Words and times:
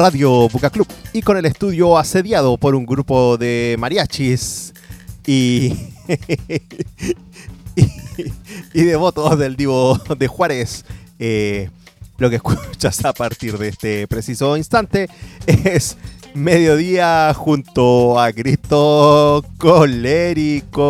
Radio 0.00 0.48
Buca 0.48 0.70
Club 0.70 0.88
y 1.12 1.20
con 1.20 1.36
el 1.36 1.44
estudio 1.44 1.98
asediado 1.98 2.56
por 2.56 2.74
un 2.74 2.86
grupo 2.86 3.36
de 3.36 3.76
mariachis 3.78 4.72
y, 5.26 5.74
y, 7.76 7.84
y 8.72 8.82
devotos 8.82 9.38
del 9.38 9.56
Divo 9.56 10.00
de 10.18 10.26
Juárez. 10.26 10.86
Eh, 11.18 11.68
lo 12.16 12.30
que 12.30 12.36
escuchas 12.36 13.04
a 13.04 13.12
partir 13.12 13.58
de 13.58 13.68
este 13.68 14.08
preciso 14.08 14.56
instante 14.56 15.10
es 15.46 15.98
Mediodía 16.32 17.34
junto 17.34 18.18
a 18.18 18.32
Cristo 18.32 19.44
Colérico. 19.58 20.80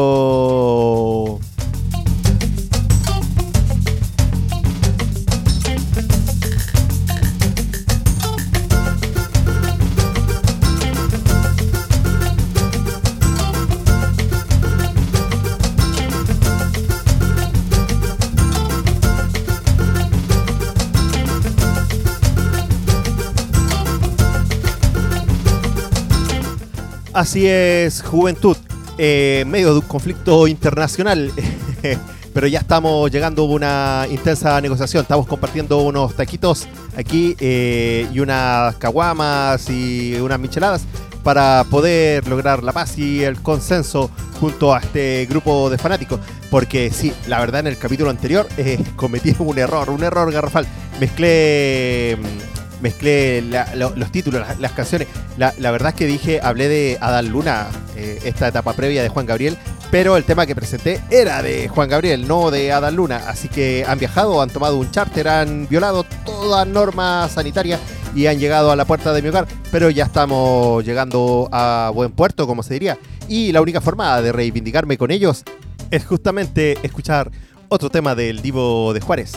Así 27.21 27.47
es, 27.47 28.01
juventud, 28.01 28.57
eh, 28.97 29.45
medio 29.47 29.75
de 29.75 29.81
un 29.81 29.85
conflicto 29.87 30.49
internacional, 30.49 31.31
pero 32.33 32.47
ya 32.47 32.61
estamos 32.61 33.11
llegando 33.11 33.43
a 33.43 33.45
una 33.45 34.07
intensa 34.11 34.59
negociación. 34.59 35.03
Estamos 35.03 35.27
compartiendo 35.27 35.83
unos 35.83 36.17
taquitos 36.17 36.67
aquí 36.97 37.37
eh, 37.39 38.09
y 38.11 38.21
unas 38.21 38.75
caguamas 38.77 39.69
y 39.69 40.15
unas 40.15 40.41
micheladas 40.41 40.87
para 41.23 41.67
poder 41.71 42.27
lograr 42.27 42.63
la 42.63 42.73
paz 42.73 42.97
y 42.97 43.23
el 43.23 43.43
consenso 43.43 44.11
junto 44.41 44.75
a 44.75 44.79
este 44.79 45.27
grupo 45.29 45.69
de 45.69 45.77
fanáticos. 45.77 46.21
Porque 46.51 46.91
sí, 46.91 47.13
la 47.29 47.39
verdad 47.39 47.61
en 47.61 47.67
el 47.67 47.77
capítulo 47.77 48.09
anterior 48.09 48.49
eh, 48.57 48.83
cometí 48.97 49.37
un 49.41 49.59
error, 49.59 49.91
un 49.91 50.03
error 50.03 50.33
garrafal. 50.33 50.67
Mezclé 50.99 52.17
mezclé 52.81 53.43
los 53.75 54.13
títulos, 54.13 54.47
las, 54.59 54.73
canciones. 54.73 55.09
La, 55.37 55.71
verdad 55.71 55.91
es 55.91 55.95
que 55.95 56.07
dije, 56.07 56.41
hablé 56.43 56.69
de 56.69 56.99
Adán 57.01 57.29
Luna, 57.29 57.69
eh, 57.97 58.21
esta 58.25 58.49
etapa 58.49 58.73
previa 58.73 59.03
de 59.03 59.09
Juan 59.09 59.27
Gabriel, 59.27 59.57
pero 59.91 60.17
el 60.17 60.25
tema 60.25 60.47
que 60.47 60.55
presenté 60.55 61.01
era 61.11 61.43
de 61.43 61.69
Juan 61.69 61.89
Gabriel, 61.89 62.29
no 62.29 62.51
de 62.51 62.73
Adán 62.73 62.97
Luna. 62.97 63.23
Así 63.29 63.49
que 63.49 63.85
han 63.87 63.99
viajado, 63.99 64.41
han 64.41 64.51
tomado 64.51 64.79
un 64.79 64.91
charter, 64.91 65.29
han 65.29 65.69
violado 65.69 66.05
toda 66.25 66.65
norma 66.65 67.29
sanitaria 67.29 67.79
y 68.15 68.27
han 68.27 68.39
llegado 68.39 68.71
a 68.71 68.77
la 68.77 68.85
puerta 68.85 69.13
de 69.13 69.23
mi 69.23 69.29
hogar, 69.29 69.47
pero 69.71 69.91
ya 69.91 70.05
estamos 70.05 70.85
llegando 70.85 71.49
a 71.53 71.91
buen 71.95 72.13
puerto, 72.13 72.47
como 72.47 72.63
se 72.63 72.75
diría. 72.75 72.99
Y 73.29 73.53
la 73.53 73.61
única 73.61 73.81
forma 73.81 74.21
de 74.23 74.33
reivindicarme 74.33 74.99
con 74.99 75.11
ellos 75.11 75.45
es 75.91 76.05
justamente 76.05 76.79
escuchar 76.83 77.31
otro 77.69 77.91
tema 77.91 78.15
del 78.15 78.43
Divo 78.43 78.93
de 78.93 79.01
Juárez. 79.01 79.33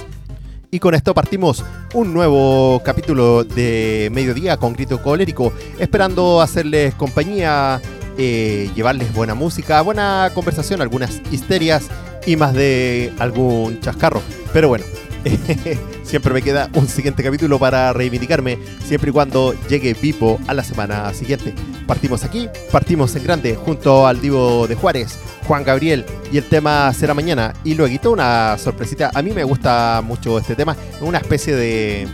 Y 0.73 0.79
con 0.79 0.95
esto 0.95 1.13
partimos 1.13 1.63
un 1.93 2.15
nuevo 2.15 2.81
capítulo 2.83 3.43
de 3.43 4.09
Mediodía 4.11 4.57
con 4.57 4.73
Grito 4.73 5.03
Colérico, 5.03 5.53
esperando 5.77 6.41
hacerles 6.41 6.95
compañía, 6.95 7.79
eh, 8.17 8.71
llevarles 8.73 9.13
buena 9.13 9.35
música, 9.35 9.79
buena 9.83 10.31
conversación, 10.33 10.81
algunas 10.81 11.21
histerias 11.29 11.89
y 12.25 12.37
más 12.37 12.55
de 12.55 13.13
algún 13.19 13.81
chascarro. 13.81 14.23
Pero 14.51 14.67
bueno, 14.67 14.83
siempre 16.03 16.33
me 16.33 16.41
queda 16.41 16.69
un 16.73 16.87
siguiente 16.87 17.23
capítulo 17.23 17.59
para 17.59 17.93
reivindicarme, 17.93 18.57
siempre 18.85 19.09
y 19.09 19.13
cuando 19.13 19.53
llegue 19.67 19.93
Vipo 19.93 20.39
a 20.47 20.53
la 20.53 20.63
semana 20.63 21.13
siguiente. 21.13 21.53
Partimos 21.87 22.23
aquí, 22.23 22.47
partimos 22.71 23.15
en 23.15 23.23
grande, 23.23 23.55
junto 23.55 24.07
al 24.07 24.21
Divo 24.21 24.67
de 24.67 24.75
Juárez, 24.75 25.17
Juan 25.47 25.63
Gabriel, 25.63 26.05
y 26.31 26.37
el 26.37 26.45
tema 26.45 26.93
será 26.93 27.13
mañana. 27.13 27.53
Y 27.63 27.75
luego 27.75 28.11
una 28.11 28.57
sorpresita, 28.57 29.11
a 29.13 29.21
mí 29.21 29.31
me 29.31 29.43
gusta 29.43 30.01
mucho 30.03 30.37
este 30.39 30.55
tema, 30.55 30.75
una 31.01 31.19
especie 31.19 31.55
de... 31.55 32.07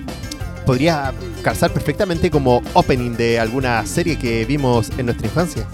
Podría 0.66 1.14
calzar 1.42 1.72
perfectamente 1.72 2.30
como 2.30 2.62
opening 2.74 3.16
de 3.16 3.40
alguna 3.40 3.84
serie 3.88 4.20
que 4.20 4.46
vimos 4.46 4.92
en 4.98 5.08
nuestra 5.08 5.26
infancia. 5.26 5.66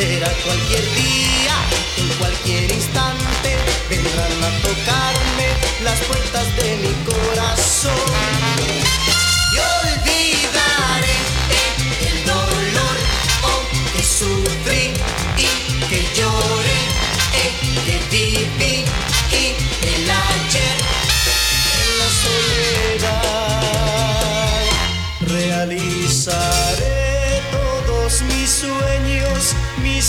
Será 0.00 0.32
cualquier 0.44 0.84
día, 0.94 1.56
en 1.98 2.08
cualquier 2.18 2.72
instante, 2.72 3.56
vendrán 3.90 4.32
a 4.44 4.50
tocarme 4.62 5.48
las 5.84 5.98
puertas 6.00 6.19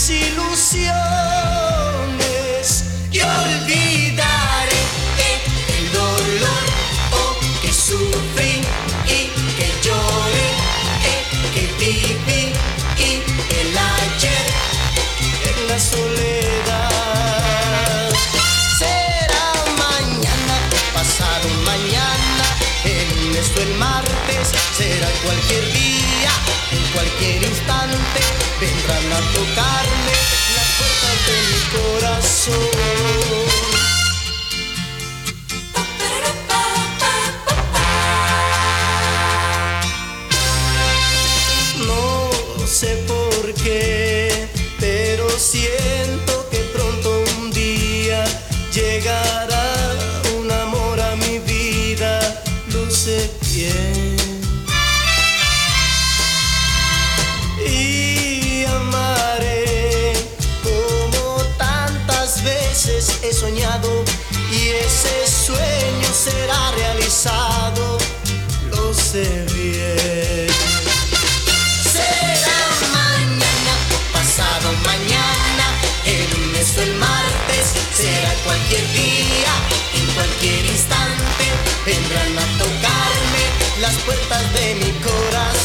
mis 0.02 1.21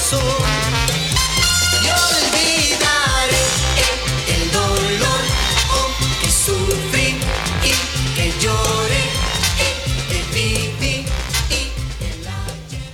Y 0.09 0.13
olvidaré 1.89 3.43
el 4.29 4.51
dolor, 4.53 5.23
oh, 5.69 5.89
que 6.21 6.31
sufrí 6.31 7.19
y 7.61 7.73
que 8.15 8.31
lloré, 8.39 9.03
el 10.09 10.23
pipi 10.31 11.05
y 11.49 11.73
el 12.05 12.23
ayer. 12.25 12.93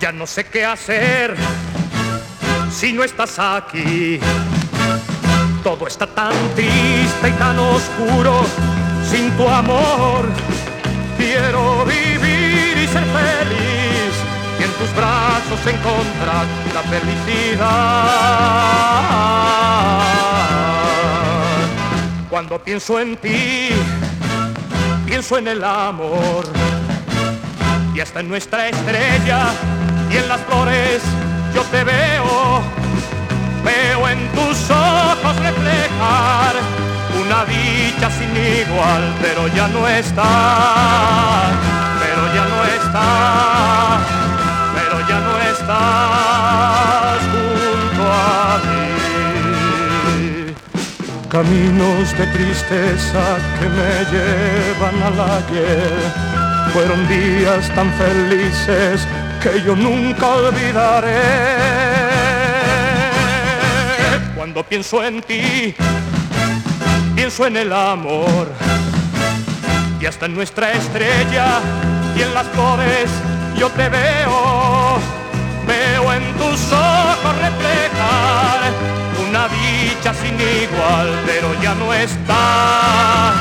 Ya 0.00 0.10
no 0.12 0.26
sé 0.26 0.44
qué 0.44 0.64
hacer 0.64 1.36
si 2.70 2.94
no 2.94 3.04
estás 3.04 3.38
aquí. 3.38 4.18
Todo 5.62 5.86
está 5.86 6.06
tan 6.08 6.32
triste 6.56 7.28
y 7.28 7.32
tan 7.38 7.56
oscuro 7.56 8.44
sin 9.08 9.30
tu 9.36 9.48
amor. 9.48 10.28
Quiero 11.16 11.84
vivir 11.84 12.78
y 12.78 12.88
ser 12.88 13.04
feliz 13.04 14.12
y 14.58 14.64
en 14.64 14.72
tus 14.72 14.92
brazos 14.96 15.60
encontrar 15.66 16.46
la 16.74 16.82
felicidad. 16.82 17.68
Cuando 22.28 22.58
pienso 22.58 22.98
en 22.98 23.16
ti, 23.18 23.68
pienso 25.06 25.38
en 25.38 25.46
el 25.46 25.62
amor 25.62 26.44
y 27.94 28.00
hasta 28.00 28.18
en 28.18 28.28
nuestra 28.28 28.68
estrella 28.68 29.46
y 30.10 30.16
en 30.16 30.28
las 30.28 30.40
flores 30.40 31.02
yo 31.54 31.62
te 31.70 31.84
veo, 31.84 32.62
veo 33.62 34.08
en 34.08 34.28
tus 34.32 34.70
ojos 34.70 34.81
reflejar 35.36 36.54
una 37.20 37.44
dicha 37.44 38.10
sin 38.10 38.36
igual, 38.36 39.14
pero 39.20 39.48
ya 39.48 39.68
no 39.68 39.86
está, 39.88 41.50
pero 42.00 42.22
ya 42.34 42.44
no 42.52 42.64
está, 42.78 44.00
pero 44.74 44.96
ya 45.08 45.18
no 45.20 45.34
estás 45.52 47.20
junto 47.32 48.02
a 48.12 48.58
mí. 48.66 48.92
Caminos 51.28 52.06
de 52.18 52.26
tristeza 52.26 53.24
que 53.58 53.66
me 53.78 53.92
llevan 54.12 54.96
al 55.08 55.18
ayer 55.38 56.32
fueron 56.72 57.06
días 57.08 57.68
tan 57.74 57.92
felices 57.94 59.06
que 59.42 59.62
yo 59.62 59.74
nunca 59.76 60.26
olvidaré. 60.26 62.11
Cuando 64.42 64.64
pienso 64.64 65.04
en 65.04 65.22
ti, 65.22 65.72
pienso 67.14 67.46
en 67.46 67.56
el 67.58 67.72
amor. 67.72 68.48
Y 70.00 70.06
hasta 70.06 70.26
en 70.26 70.34
nuestra 70.34 70.72
estrella 70.72 71.60
y 72.16 72.22
en 72.22 72.34
las 72.34 72.48
flores 72.48 73.08
yo 73.56 73.68
te 73.68 73.88
veo. 73.88 74.98
Veo 75.64 76.12
en 76.12 76.24
tus 76.38 76.60
ojos 76.72 77.36
reflejar 77.40 78.72
una 79.28 79.46
dicha 79.46 80.12
sin 80.12 80.34
igual, 80.34 81.08
pero 81.24 81.54
ya 81.62 81.76
no 81.76 81.94
estás, 81.94 83.34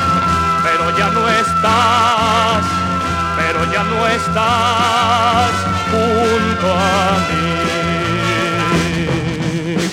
pero 0.61 0.97
ya 0.99 1.09
no 1.09 1.27
estás 1.27 2.63
pero 3.37 3.73
ya 3.73 3.83
no 3.83 4.07
estás 4.07 5.51
junto 5.89 6.67
a 6.71 7.17
mí. 7.31 7.70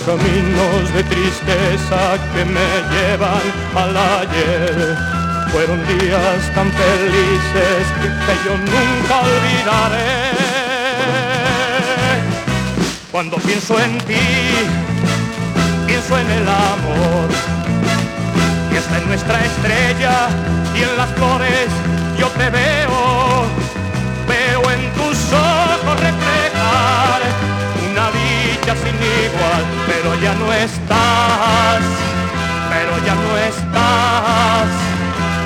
Caminos 0.09 0.95
de 0.95 1.05
tristeza 1.05 2.17
que 2.33 2.43
me 2.43 2.69
llevan 2.91 3.47
al 3.77 3.95
ayer. 3.95 4.97
Fueron 5.53 5.87
días 5.87 6.55
tan 6.55 6.73
felices 6.73 7.85
que 8.25 8.35
yo 8.43 8.57
nunca 8.57 9.21
olvidaré. 9.21 10.33
Cuando 13.13 13.37
pienso 13.37 13.79
en 13.79 13.99
ti, 14.07 14.17
pienso 15.87 16.19
en 16.19 16.31
el 16.31 16.49
amor. 16.49 17.29
Y 18.73 18.77
está 18.77 18.97
en 18.97 19.09
nuestra 19.09 19.45
estrella 19.45 20.31
y 20.75 20.85
en 20.85 20.97
las 20.97 21.11
flores 21.17 21.69
yo 22.19 22.29
te 22.29 22.49
veo, 22.49 23.18
estás, 30.69 31.83
pero 32.71 32.93
ya 33.07 33.15
no 33.15 33.31
estás, 33.39 34.69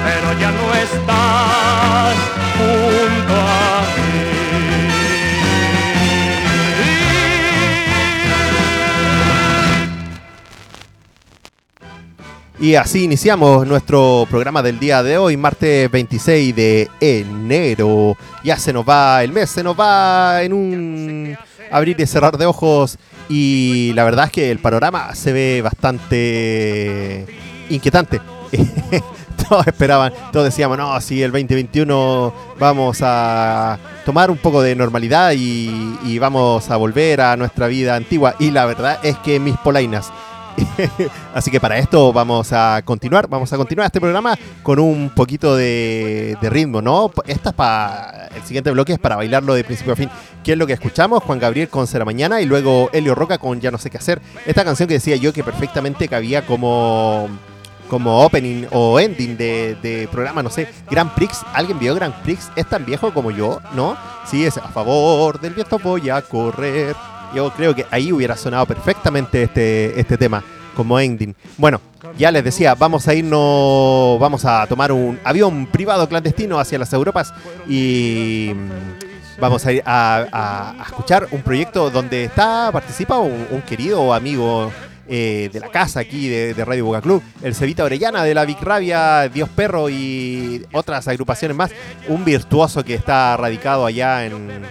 pero 0.04 0.28
ya 0.40 0.50
no 0.50 0.74
estás 0.74 2.14
junto 2.58 3.34
a 3.34 3.80
mí. 3.96 4.42
Y 12.60 12.76
así 12.76 13.02
iniciamos 13.02 13.66
nuestro 13.66 14.24
programa 14.30 14.62
del 14.62 14.78
día 14.78 15.02
de 15.02 15.18
hoy, 15.18 15.36
martes 15.36 15.90
26 15.90 16.54
de 16.54 16.88
enero. 17.00 18.16
Ya 18.44 18.56
se 18.56 18.72
nos 18.72 18.88
va 18.88 19.24
el 19.24 19.32
mes, 19.32 19.50
se 19.50 19.64
nos 19.64 19.78
va 19.78 20.44
en 20.44 20.52
un 20.52 21.36
abrir 21.72 22.00
y 22.00 22.06
cerrar 22.06 22.38
de 22.38 22.46
ojos. 22.46 22.98
Y 23.28 23.92
la 23.94 24.04
verdad 24.04 24.26
es 24.26 24.32
que 24.32 24.50
el 24.50 24.58
panorama 24.58 25.14
se 25.14 25.32
ve 25.32 25.60
bastante 25.62 27.26
inquietante. 27.70 28.20
todos 29.48 29.66
esperaban, 29.66 30.12
todos 30.32 30.44
decíamos, 30.44 30.78
no, 30.78 31.00
si 31.00 31.22
el 31.22 31.32
2021 31.32 32.32
vamos 32.58 32.98
a 33.02 33.78
tomar 34.04 34.30
un 34.30 34.36
poco 34.36 34.62
de 34.62 34.74
normalidad 34.74 35.32
y, 35.32 35.98
y 36.04 36.18
vamos 36.18 36.70
a 36.70 36.76
volver 36.76 37.20
a 37.20 37.36
nuestra 37.36 37.66
vida 37.66 37.96
antigua. 37.96 38.34
Y 38.38 38.50
la 38.50 38.66
verdad 38.66 38.98
es 39.02 39.16
que 39.18 39.40
mis 39.40 39.56
polainas 39.58 40.12
Así 41.34 41.50
que 41.50 41.60
para 41.60 41.78
esto 41.78 42.12
vamos 42.12 42.52
a 42.52 42.82
continuar, 42.84 43.28
vamos 43.28 43.52
a 43.52 43.56
continuar 43.56 43.86
este 43.86 44.00
programa 44.00 44.36
con 44.62 44.78
un 44.78 45.10
poquito 45.10 45.56
de, 45.56 46.36
ritmo, 46.42 46.82
¿no? 46.82 47.10
Esta 47.26 47.50
es 47.50 47.54
para 47.54 48.28
el 48.34 48.42
siguiente 48.42 48.70
bloque 48.70 48.94
es 48.94 48.98
para 48.98 49.16
bailarlo 49.16 49.54
de 49.54 49.64
principio 49.64 49.92
a 49.92 49.96
fin. 49.96 50.10
¿Qué 50.42 50.52
es 50.52 50.58
lo 50.58 50.66
que 50.66 50.72
escuchamos? 50.72 51.22
Juan 51.22 51.38
Gabriel 51.38 51.68
con 51.68 51.86
Será 51.86 52.04
Mañana 52.04 52.40
y 52.40 52.46
luego 52.46 52.90
Helio 52.92 53.14
Roca 53.14 53.38
con 53.38 53.60
Ya 53.60 53.70
no 53.70 53.78
sé 53.78 53.90
qué 53.90 53.98
hacer. 53.98 54.20
Esta 54.46 54.64
canción 54.64 54.88
que 54.88 54.94
decía 54.94 55.16
yo 55.16 55.32
que 55.32 55.44
perfectamente 55.44 56.08
cabía 56.08 56.44
como 56.46 57.28
como 57.88 58.24
opening 58.24 58.66
o 58.70 58.98
ending 58.98 59.36
de, 59.36 60.08
programa, 60.10 60.42
no 60.42 60.48
sé, 60.48 60.66
Grand 60.90 61.10
Prix. 61.10 61.44
¿Alguien 61.52 61.78
vio 61.78 61.94
Grand 61.94 62.14
Prix? 62.22 62.50
¿Es 62.56 62.66
tan 62.66 62.86
viejo 62.86 63.12
como 63.12 63.30
yo? 63.30 63.60
¿No? 63.74 63.98
Sí, 64.24 64.46
es 64.46 64.56
a 64.56 64.68
favor 64.68 65.38
del 65.38 65.52
viento 65.52 65.78
voy 65.78 66.08
a 66.08 66.22
correr. 66.22 66.96
Yo 67.34 67.50
creo 67.50 67.74
que 67.74 67.86
ahí 67.90 68.12
hubiera 68.12 68.36
sonado 68.36 68.66
perfectamente 68.66 69.44
este, 69.44 69.98
este 69.98 70.18
tema 70.18 70.42
como 70.74 70.98
ending. 70.98 71.34
Bueno, 71.56 71.80
ya 72.18 72.30
les 72.30 72.44
decía, 72.44 72.74
vamos 72.74 73.06
a 73.08 73.14
irnos, 73.14 74.18
vamos 74.18 74.44
a 74.44 74.66
tomar 74.66 74.92
un 74.92 75.18
avión 75.24 75.66
privado 75.66 76.08
clandestino 76.08 76.58
hacia 76.58 76.78
las 76.78 76.92
Europas 76.92 77.32
y 77.68 78.52
mm, 78.54 79.40
vamos 79.40 79.64
a 79.66 79.72
ir 79.72 79.82
a, 79.86 80.74
escuchar 80.86 81.28
un 81.30 81.42
proyecto 81.42 81.90
donde 81.90 82.24
está, 82.24 82.70
participa 82.72 83.18
un, 83.18 83.62
querido 83.62 84.12
amigo 84.12 84.72
eh, 85.08 85.50
de 85.52 85.60
la 85.60 85.68
casa 85.68 86.00
aquí 86.00 86.28
de, 86.28 86.64
Radio 86.64 86.86
Boca 86.86 87.00
Club, 87.00 87.22
el 87.42 87.54
Cevita 87.54 87.84
Orellana 87.84 88.24
de 88.24 88.34
la 88.34 88.44
Big 88.44 88.60
Rabia, 88.60 89.28
Dios 89.28 89.48
Perro 89.48 89.88
y 89.88 90.64
otras 90.72 91.08
agrupaciones 91.08 91.56
más, 91.56 91.70
un 92.08 92.24
virtuoso 92.24 92.84
que 92.84 92.94
está 92.94 93.36
radicado 93.36 93.86
allá 93.86 94.24
en 94.24 94.62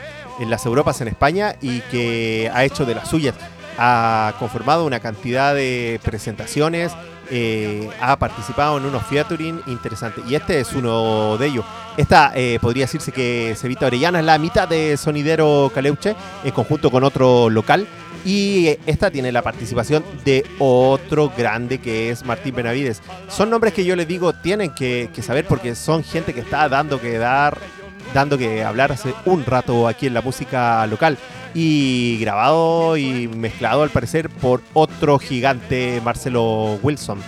en 0.41 0.49
las 0.49 0.65
Europas 0.65 0.99
en 1.01 1.07
España 1.07 1.55
y 1.61 1.79
que 1.91 2.51
ha 2.53 2.65
hecho 2.65 2.85
de 2.85 2.95
las 2.95 3.07
suyas. 3.07 3.35
Ha 3.77 4.33
conformado 4.39 4.85
una 4.85 4.99
cantidad 4.99 5.55
de 5.55 5.99
presentaciones, 6.03 6.91
eh, 7.29 7.89
ha 8.01 8.17
participado 8.17 8.77
en 8.77 8.85
unos 8.85 9.03
featuring 9.03 9.61
interesantes 9.67 10.23
y 10.27 10.35
este 10.35 10.59
es 10.59 10.73
uno 10.73 11.37
de 11.37 11.47
ellos. 11.47 11.65
Esta 11.95 12.31
eh, 12.35 12.57
podría 12.59 12.85
decirse 12.85 13.11
que 13.11 13.55
Sevita 13.55 13.85
Orellana 13.85 14.19
es 14.19 14.25
la 14.25 14.37
mitad 14.37 14.67
de 14.67 14.97
Sonidero 14.97 15.71
Caleuche 15.73 16.15
en 16.43 16.51
conjunto 16.51 16.91
con 16.91 17.03
otro 17.03 17.49
local 17.49 17.87
y 18.25 18.67
esta 18.85 19.09
tiene 19.09 19.31
la 19.31 19.41
participación 19.41 20.03
de 20.25 20.45
otro 20.59 21.31
grande 21.35 21.79
que 21.79 22.09
es 22.09 22.25
Martín 22.25 22.55
Benavides. 22.55 23.01
Son 23.29 23.49
nombres 23.49 23.73
que 23.73 23.85
yo 23.85 23.95
les 23.95 24.07
digo 24.07 24.33
tienen 24.33 24.71
que 24.73 25.09
saber 25.21 25.45
porque 25.45 25.75
son 25.75 26.03
gente 26.03 26.33
que 26.33 26.41
está 26.41 26.67
dando 26.67 26.99
que 26.99 27.17
dar 27.17 27.57
dando 28.13 28.37
que 28.37 28.63
hablar 28.63 28.91
hace 28.91 29.13
un 29.25 29.45
rato 29.45 29.87
aquí 29.87 30.07
en 30.07 30.13
la 30.13 30.21
música 30.21 30.85
local 30.87 31.17
y 31.53 32.17
grabado 32.19 32.97
y 32.97 33.27
mezclado 33.27 33.83
al 33.83 33.89
parecer 33.89 34.29
por 34.29 34.61
otro 34.73 35.19
gigante, 35.19 36.01
Marcelo 36.03 36.79
Wilson. 36.81 37.19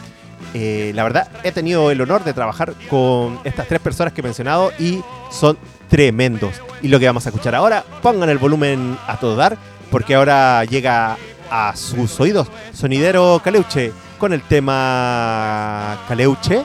Eh, 0.54 0.92
la 0.94 1.04
verdad, 1.04 1.30
he 1.44 1.52
tenido 1.52 1.90
el 1.90 2.00
honor 2.02 2.24
de 2.24 2.34
trabajar 2.34 2.74
con 2.90 3.40
estas 3.44 3.68
tres 3.68 3.82
personas 3.82 4.13
que 4.13 4.22
he 4.22 4.24
mencionado 4.24 4.72
y 4.78 5.02
son 5.32 5.58
tremendos. 5.90 6.62
Y 6.82 6.90
lo 6.90 7.00
que 7.00 7.08
vamos 7.08 7.25
a 7.25 7.30
escuchar 7.30 7.56
ahora, 7.56 7.84
pongan 8.02 8.30
el 8.30 8.38
volumen 8.38 8.98
a 9.08 9.18
todo 9.18 9.36
dar, 9.36 9.58
porque 9.90 10.16
ahora 10.16 10.63
llega 10.66 11.18
a 11.50 11.75
sus 11.75 12.20
oídos 12.20 12.48
Sonidero 12.74 13.40
Caleuche 13.44 13.92
con 14.18 14.34
el 14.34 14.42
tema 14.42 16.00
Caleuche 16.08 16.63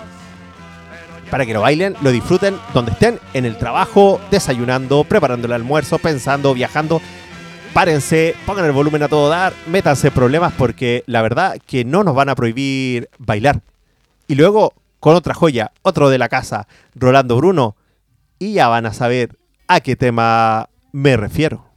para 1.31 1.47
que 1.47 1.55
lo 1.55 1.61
bailen, 1.61 1.95
lo 2.03 2.11
disfruten 2.11 2.57
donde 2.75 2.93
estén, 2.93 3.21
en 3.35 3.45
el 3.45 3.57
trabajo, 3.57 4.21
desayunando, 4.31 5.05
preparando 5.05 5.47
el 5.47 5.53
almuerzo, 5.53 5.99
pensando, 5.99 6.55
viajando. 6.55 7.01
Párense, 7.73 8.35
pongan 8.47 8.65
el 8.65 8.73
volumen 8.73 9.03
a 9.03 9.09
todo 9.09 9.29
dar, 9.29 9.53
métanse 9.67 10.11
problemas 10.11 10.53
porque 10.57 11.05
la 11.07 11.23
verdad 11.23 11.59
que 11.67 11.85
no 11.85 12.03
nos 12.03 12.15
van 12.15 12.29
a 12.29 12.35
prohibir 12.35 13.09
bailar. 13.19 13.61
Y 14.27 14.35
luego, 14.35 14.73
con 15.01 15.15
otra 15.15 15.35
joya, 15.35 15.73
otro 15.83 16.09
de 16.11 16.19
la 16.19 16.29
casa, 16.29 16.67
Rolando 16.95 17.37
Bruno, 17.37 17.77
y 18.39 18.55
ya 18.55 18.69
van 18.69 18.87
a 18.87 18.93
saber 18.93 19.37
a 19.69 19.81
qué 19.81 19.97
tema 19.97 20.69
me 20.93 21.17
refiero. 21.17 21.68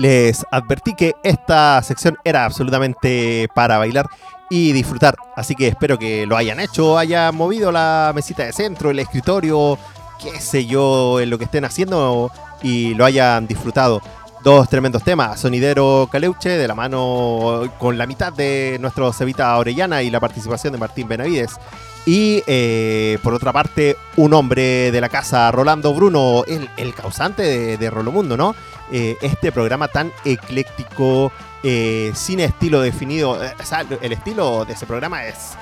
Les 0.00 0.46
advertí 0.50 0.94
que 0.94 1.12
esta 1.22 1.82
sección 1.82 2.16
era 2.24 2.46
absolutamente 2.46 3.50
para 3.54 3.76
bailar 3.76 4.06
y 4.48 4.72
disfrutar. 4.72 5.14
Así 5.36 5.54
que 5.54 5.68
espero 5.68 5.98
que 5.98 6.24
lo 6.24 6.38
hayan 6.38 6.58
hecho, 6.58 6.96
hayan 6.96 7.36
movido 7.36 7.70
la 7.70 8.10
mesita 8.14 8.44
de 8.44 8.54
centro, 8.54 8.90
el 8.90 8.98
escritorio, 8.98 9.78
qué 10.18 10.40
sé 10.40 10.64
yo, 10.64 11.20
en 11.20 11.28
lo 11.28 11.36
que 11.36 11.44
estén 11.44 11.66
haciendo 11.66 12.32
y 12.62 12.94
lo 12.94 13.04
hayan 13.04 13.46
disfrutado. 13.46 14.00
Dos 14.42 14.70
tremendos 14.70 15.04
temas, 15.04 15.38
Sonidero 15.38 16.08
Caleuche, 16.10 16.48
de 16.48 16.66
la 16.66 16.74
mano 16.74 17.70
con 17.78 17.98
la 17.98 18.06
mitad 18.06 18.32
de 18.32 18.78
nuestro 18.80 19.12
Cevita 19.12 19.58
Orellana 19.58 20.00
y 20.00 20.08
la 20.08 20.18
participación 20.18 20.72
de 20.72 20.78
Martín 20.78 21.08
Benavides. 21.08 21.58
Y 22.06 22.42
eh, 22.46 23.18
por 23.22 23.34
otra 23.34 23.52
parte, 23.52 23.96
un 24.16 24.32
hombre 24.32 24.90
de 24.90 25.00
la 25.00 25.08
casa, 25.08 25.50
Rolando 25.52 25.92
Bruno, 25.92 26.44
el, 26.46 26.68
el 26.76 26.94
causante 26.94 27.42
de, 27.42 27.76
de 27.76 27.90
Rolomundo, 27.90 28.36
¿no? 28.36 28.54
Eh, 28.90 29.16
este 29.20 29.52
programa 29.52 29.88
tan 29.88 30.10
ecléctico, 30.24 31.30
eh, 31.62 32.10
sin 32.14 32.40
estilo 32.40 32.80
definido. 32.80 33.32
o 33.32 33.64
sea, 33.64 33.84
el 34.00 34.12
estilo 34.12 34.64
de 34.64 34.72
ese 34.72 34.86
programa 34.86 35.26
es 35.26 35.52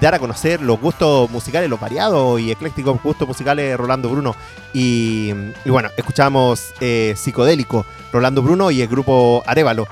dar 0.00 0.12
a 0.12 0.18
conocer 0.18 0.60
los 0.60 0.80
gustos 0.80 1.30
musicales, 1.30 1.70
los 1.70 1.78
variados 1.78 2.40
y 2.40 2.50
eclécticos 2.50 3.00
gustos 3.00 3.28
musicales 3.28 3.64
de 3.64 3.76
Rolando 3.76 4.08
Bruno. 4.08 4.34
Y, 4.72 5.32
y 5.64 5.70
bueno, 5.70 5.90
escuchamos 5.96 6.74
Psicodélico, 7.14 7.86
Rolando 8.12 8.42
Bruno 8.42 8.72
y 8.72 8.82
el 8.82 8.88
grupo 8.88 9.44
Arevalo, 9.46 9.86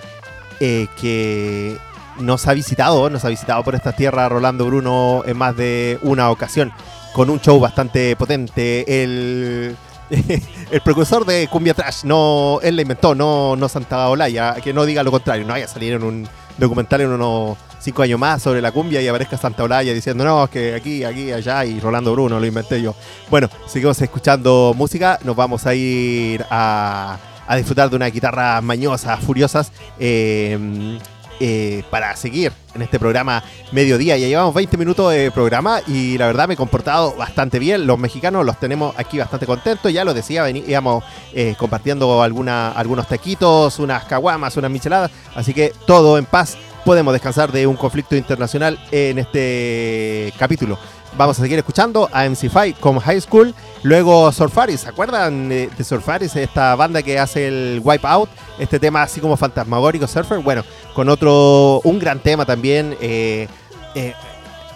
que 0.59 1.79
nos 2.23 2.47
ha 2.47 2.55
visitado, 2.55 3.11
nos 3.11 3.25
ha 3.25 3.29
visitado 3.29 3.63
por 3.63 3.75
esta 3.75 3.93
tierra 3.93 4.29
Rolando 4.29 4.67
Bruno 4.67 5.23
en 5.27 5.37
más 5.37 5.57
de 5.57 5.99
una 6.03 6.31
ocasión, 6.31 6.73
con 7.13 7.31
un 7.31 7.41
show 7.41 7.59
bastante 7.61 8.17
potente. 8.17 9.03
El, 9.03 9.77
el 10.71 10.81
precursor 10.83 11.25
de 11.25 11.49
Cumbia 11.49 11.75
Trash, 11.75 12.05
no, 12.05 12.61
él 12.63 12.77
la 12.77 12.83
inventó, 12.83 13.15
no, 13.15 13.57
no 13.57 13.69
Santa 13.69 14.09
Olaya, 14.09 14.55
que 14.55 14.73
no 14.73 14.85
diga 14.85 15.03
lo 15.03 15.11
contrario, 15.11 15.45
no 15.47 15.53
vaya 15.53 15.65
a 15.65 15.69
salir 15.69 15.95
en 15.95 16.03
un 16.03 16.29
documental 16.59 17.01
en 17.01 17.11
unos 17.11 17.57
cinco 17.81 18.03
años 18.03 18.19
más 18.21 18.43
sobre 18.43 18.61
la 18.61 18.71
cumbia 18.71 19.01
y 19.03 19.09
aparezca 19.09 19.37
Santa 19.37 19.65
Olaya 19.65 19.93
diciendo 19.93 20.25
no, 20.25 20.45
es 20.45 20.51
que 20.51 20.75
aquí, 20.75 21.03
aquí, 21.03 21.33
allá 21.33 21.65
y 21.65 21.81
Rolando 21.81 22.13
Bruno 22.13 22.39
lo 22.39 22.47
inventé 22.47 22.81
yo. 22.81 22.95
Bueno, 23.31 23.49
seguimos 23.67 24.01
escuchando 24.01 24.73
música, 24.77 25.19
nos 25.25 25.35
vamos 25.35 25.67
a 25.67 25.75
ir 25.75 26.45
a, 26.51 27.19
a 27.47 27.57
disfrutar 27.57 27.91
de 27.91 27.97
unas 27.97 28.13
guitarras 28.13 28.63
mañosas, 28.63 29.19
furiosas. 29.21 29.73
eh, 29.99 30.99
eh, 31.45 31.83
para 31.91 32.15
seguir 32.15 32.53
en 32.73 32.83
este 32.83 33.01
programa 33.01 33.43
mediodía. 33.73 34.17
Ya 34.17 34.29
llevamos 34.29 34.55
20 34.55 34.77
minutos 34.77 35.13
de 35.13 35.33
programa 35.33 35.81
y 35.89 36.17
la 36.17 36.29
verdad 36.29 36.47
me 36.47 36.55
he 36.55 36.57
comportado 36.57 37.17
bastante 37.17 37.59
bien. 37.59 37.85
Los 37.85 37.99
mexicanos 37.99 38.47
los 38.47 38.61
tenemos 38.61 38.95
aquí 38.97 39.19
bastante 39.19 39.45
contentos. 39.45 39.93
Ya 39.93 40.05
lo 40.05 40.15
decía, 40.15 40.45
veníamos 40.45 41.03
eh, 41.33 41.57
compartiendo 41.59 42.23
algunos 42.23 43.09
taquitos, 43.09 43.81
unas 43.81 44.05
caguamas, 44.05 44.57
unas 44.57 44.71
micheladas. 44.71 45.11
Así 45.35 45.53
que 45.53 45.73
todo 45.85 46.17
en 46.17 46.27
paz. 46.27 46.57
Podemos 46.85 47.13
descansar 47.13 47.51
de 47.51 47.67
un 47.67 47.75
conflicto 47.75 48.15
internacional 48.15 48.79
en 48.93 49.19
este 49.19 50.33
capítulo. 50.39 50.79
Vamos 51.16 51.38
a 51.38 51.42
seguir 51.42 51.59
escuchando 51.59 52.09
a 52.12 52.25
MC5 52.27 52.77
con 52.79 52.98
High 52.98 53.20
School. 53.20 53.55
Luego 53.83 54.31
Surfaris, 54.33 54.81
¿se 54.81 54.88
acuerdan 54.88 55.48
de, 55.48 55.68
de 55.68 55.85
Surfaris? 55.85 56.35
Esta 56.37 56.75
banda 56.75 57.03
que 57.03 57.18
hace 57.18 57.48
el 57.48 57.81
Wipeout. 57.85 58.29
Este 58.59 58.79
tema 58.79 59.03
así 59.03 59.20
como 59.20 59.37
fantasmagórico 59.37 60.07
surfer. 60.07 60.38
Bueno, 60.38 60.64
con 60.94 61.09
otro, 61.09 61.81
un 61.85 61.98
gran 61.98 62.20
tema 62.20 62.44
también. 62.44 62.96
eh, 63.01 63.46
eh, 63.94 64.14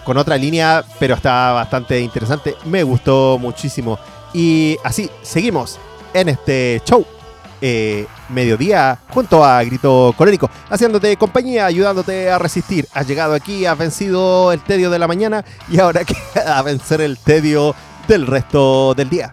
con 0.07 0.15
otra 0.17 0.37
línea, 0.37 0.85
pero 0.99 1.15
está 1.15 1.51
bastante 1.51 1.99
interesante. 1.99 2.55
Me 2.63 2.81
gustó 2.81 3.37
muchísimo. 3.37 3.99
Y 4.33 4.77
así, 4.85 5.09
seguimos 5.21 5.79
en 6.13 6.29
este 6.29 6.81
show. 6.85 7.05
Eh, 7.61 8.05
mediodía 8.29 8.99
junto 9.09 9.43
a 9.43 9.63
Grito 9.63 10.13
Colérico, 10.17 10.49
haciéndote 10.69 11.17
compañía, 11.17 11.65
ayudándote 11.65 12.29
a 12.29 12.39
resistir. 12.39 12.87
Has 12.93 13.07
llegado 13.07 13.33
aquí, 13.33 13.65
has 13.65 13.77
vencido 13.77 14.51
el 14.51 14.61
tedio 14.61 14.89
de 14.89 14.99
la 14.99 15.07
mañana 15.07 15.43
y 15.69 15.79
ahora 15.79 16.03
queda 16.33 16.61
vencer 16.61 17.01
el 17.01 17.17
tedio 17.17 17.75
del 18.07 18.27
resto 18.27 18.93
del 18.93 19.09
día. 19.09 19.31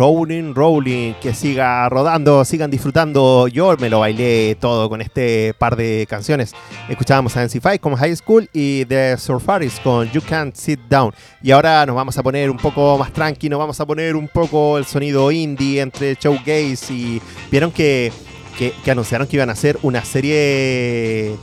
Rolling, 0.00 0.54
rolling. 0.54 1.12
Que 1.20 1.34
siga 1.34 1.86
rodando, 1.90 2.42
sigan 2.46 2.70
disfrutando. 2.70 3.48
Yo 3.48 3.76
me 3.78 3.90
lo 3.90 4.00
bailé 4.00 4.56
todo 4.58 4.88
con 4.88 5.02
este 5.02 5.52
par 5.58 5.76
de 5.76 6.06
canciones. 6.08 6.54
Escuchábamos 6.88 7.36
a 7.36 7.44
NC5 7.44 7.80
con 7.80 7.96
High 7.96 8.16
School 8.16 8.48
y 8.54 8.86
The 8.86 9.18
Surfaris 9.18 9.78
con 9.80 10.10
You 10.10 10.22
Can't 10.26 10.56
Sit 10.56 10.80
Down. 10.88 11.12
Y 11.42 11.50
ahora 11.50 11.84
nos 11.84 11.94
vamos 11.94 12.16
a 12.16 12.22
poner 12.22 12.50
un 12.50 12.56
poco 12.56 12.96
más 12.96 13.12
tranqui, 13.12 13.50
nos 13.50 13.58
vamos 13.58 13.78
a 13.78 13.84
poner 13.84 14.16
un 14.16 14.26
poco 14.28 14.78
el 14.78 14.86
sonido 14.86 15.30
indie 15.30 15.82
entre 15.82 16.14
showgaze 16.14 16.94
y... 16.94 17.20
Vieron 17.50 17.70
que, 17.70 18.10
que, 18.56 18.90
anunciaron 18.90 19.26
que 19.26 19.36
iban 19.36 19.50
a 19.50 19.52
hacer 19.52 19.78
una 19.82 20.02
serie... 20.02 21.36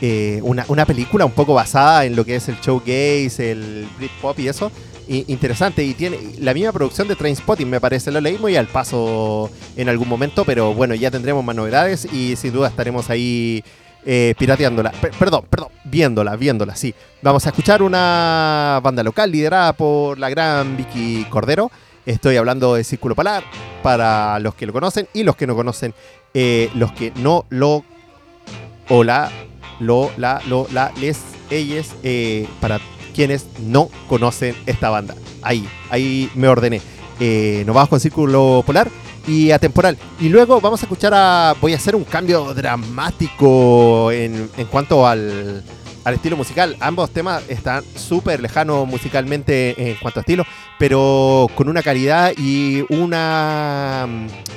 eh, 0.00 0.40
una, 0.42 0.64
una 0.66 0.84
película 0.84 1.24
un 1.24 1.32
poco 1.32 1.54
basada 1.54 2.04
en 2.06 2.16
lo 2.16 2.24
que 2.24 2.34
es 2.34 2.48
el 2.48 2.56
showgaze, 2.56 3.52
el 3.52 3.88
Britpop 3.98 4.36
y 4.40 4.48
eso. 4.48 4.72
Interesante 5.12 5.82
y 5.82 5.94
tiene 5.94 6.18
la 6.38 6.54
misma 6.54 6.70
producción 6.70 7.08
de 7.08 7.16
Trainspotting 7.16 7.68
me 7.68 7.80
parece 7.80 8.12
lo 8.12 8.20
leí 8.20 8.38
muy 8.38 8.54
al 8.54 8.68
paso 8.68 9.50
en 9.76 9.88
algún 9.88 10.08
momento 10.08 10.44
pero 10.44 10.72
bueno 10.72 10.94
ya 10.94 11.10
tendremos 11.10 11.44
más 11.44 11.56
novedades 11.56 12.06
y 12.12 12.36
sin 12.36 12.52
duda 12.52 12.68
estaremos 12.68 13.10
ahí 13.10 13.64
eh, 14.06 14.34
pirateándola. 14.38 14.92
Pe- 14.92 15.10
perdón 15.18 15.46
perdón 15.50 15.68
viéndola 15.82 16.36
viéndola 16.36 16.76
sí. 16.76 16.94
Vamos 17.22 17.44
a 17.44 17.48
escuchar 17.48 17.82
una 17.82 18.78
banda 18.84 19.02
local 19.02 19.32
liderada 19.32 19.72
por 19.72 20.16
la 20.16 20.30
gran 20.30 20.76
Vicky 20.76 21.26
Cordero. 21.28 21.72
Estoy 22.06 22.36
hablando 22.36 22.74
de 22.76 22.84
Círculo 22.84 23.16
Polar 23.16 23.42
para 23.82 24.38
los 24.38 24.54
que 24.54 24.64
lo 24.66 24.72
conocen 24.72 25.08
y 25.12 25.24
los 25.24 25.34
que 25.34 25.46
no 25.48 25.56
conocen 25.56 25.92
eh, 26.34 26.70
los 26.76 26.92
que 26.92 27.12
no 27.16 27.46
lo 27.50 27.84
o 28.88 29.02
la 29.02 29.28
lo 29.80 30.10
la 30.16 30.40
lo 30.46 30.68
la 30.72 30.92
les 31.00 31.18
ellas 31.50 31.94
eh, 32.04 32.46
para 32.60 32.78
quienes 33.10 33.46
no 33.60 33.88
conocen 34.08 34.54
esta 34.66 34.90
banda. 34.90 35.14
Ahí, 35.42 35.68
ahí 35.90 36.30
me 36.34 36.48
ordené. 36.48 36.80
Eh, 37.18 37.64
nos 37.66 37.74
vamos 37.74 37.90
con 37.90 38.00
Círculo 38.00 38.62
Polar 38.66 38.90
y 39.26 39.50
Atemporal. 39.50 39.98
Y 40.18 40.28
luego 40.28 40.60
vamos 40.60 40.80
a 40.82 40.86
escuchar 40.86 41.12
a... 41.14 41.54
Voy 41.60 41.72
a 41.74 41.76
hacer 41.76 41.94
un 41.94 42.04
cambio 42.04 42.54
dramático 42.54 44.10
en, 44.10 44.48
cuanto 44.70 45.06
al, 45.06 45.62
al 46.04 46.14
estilo 46.14 46.36
musical. 46.36 46.76
Ambos 46.80 47.10
temas 47.10 47.42
están 47.48 47.84
súper 47.94 48.40
lejanos 48.40 48.86
musicalmente 48.86 49.90
en 49.90 49.96
cuanto 49.96 50.20
a 50.20 50.22
estilo, 50.22 50.44
pero 50.78 51.48
con 51.54 51.68
una 51.68 51.82
calidad 51.82 52.32
y 52.36 52.84
una... 52.88 54.08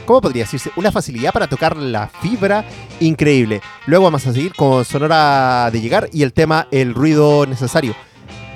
¿Cómo 0.06 0.22
podría 0.22 0.44
decirse? 0.44 0.72
Una 0.76 0.92
facilidad 0.92 1.32
para 1.32 1.48
tocar 1.48 1.78
la 1.78 2.08
fibra 2.22 2.66
increíble. 3.00 3.62
Luego 3.86 4.06
vamos 4.06 4.26
a 4.26 4.34
seguir 4.34 4.54
con 4.56 4.86
Sonora 4.86 5.70
de 5.72 5.82
Llegar 5.82 6.10
y 6.12 6.24
el 6.24 6.34
tema 6.34 6.68
El 6.72 6.94
ruido 6.94 7.46
necesario. 7.46 7.96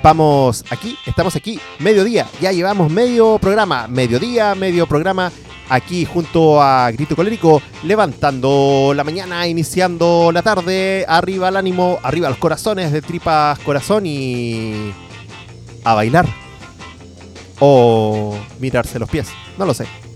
Vamos 0.02 0.64
aquí, 0.70 0.96
estamos 1.06 1.34
aquí, 1.34 1.58
mediodía, 1.80 2.26
ya 2.40 2.52
llevamos 2.52 2.90
medio 2.90 3.38
programa, 3.38 3.88
mediodía, 3.88 4.54
medio 4.54 4.86
programa, 4.86 5.32
aquí 5.68 6.04
junto 6.04 6.62
a 6.62 6.90
Grito 6.92 7.16
Colérico, 7.16 7.60
levantando 7.82 8.92
la 8.94 9.02
mañana, 9.02 9.46
iniciando 9.48 10.30
la 10.32 10.42
tarde, 10.42 11.04
arriba 11.08 11.48
el 11.48 11.56
ánimo, 11.56 11.98
arriba 12.04 12.28
los 12.28 12.38
corazones 12.38 12.92
de 12.92 13.02
tripas 13.02 13.58
corazón 13.58 14.06
y 14.06 14.92
a 15.82 15.94
bailar. 15.94 16.26
O 17.58 18.36
mirarse 18.60 19.00
los 19.00 19.10
pies, 19.10 19.28
no 19.58 19.66
lo 19.66 19.74
sé. 19.74 20.07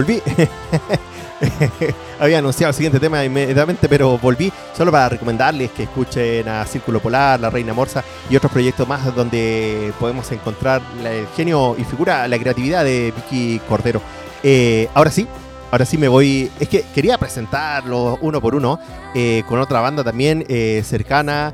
Volví. 0.00 0.22
Había 2.20 2.38
anunciado 2.38 2.70
el 2.70 2.74
siguiente 2.74 3.00
tema 3.00 3.24
inmediatamente, 3.24 3.88
pero 3.88 4.18
volví 4.18 4.52
solo 4.76 4.90
para 4.90 5.10
recomendarles 5.10 5.70
que 5.70 5.84
escuchen 5.84 6.46
a 6.48 6.64
Círculo 6.66 7.00
Polar, 7.00 7.40
La 7.40 7.50
Reina 7.50 7.72
Morsa 7.72 8.04
y 8.28 8.36
otros 8.36 8.52
proyectos 8.52 8.86
más 8.86 9.14
donde 9.14 9.92
podemos 9.98 10.30
encontrar 10.32 10.82
el 11.04 11.26
genio 11.36 11.76
y 11.78 11.84
figura, 11.84 12.26
la 12.28 12.38
creatividad 12.38 12.84
de 12.84 13.12
Vicky 13.14 13.60
Cordero. 13.68 14.00
Eh, 14.42 14.88
ahora 14.94 15.10
sí, 15.10 15.26
ahora 15.70 15.84
sí 15.84 15.98
me 15.98 16.08
voy. 16.08 16.50
Es 16.60 16.68
que 16.68 16.84
quería 16.94 17.18
presentarlos 17.18 18.18
uno 18.22 18.40
por 18.40 18.54
uno 18.54 18.78
eh, 19.14 19.42
con 19.48 19.60
otra 19.60 19.80
banda 19.80 20.04
también 20.04 20.44
eh, 20.48 20.82
cercana. 20.84 21.52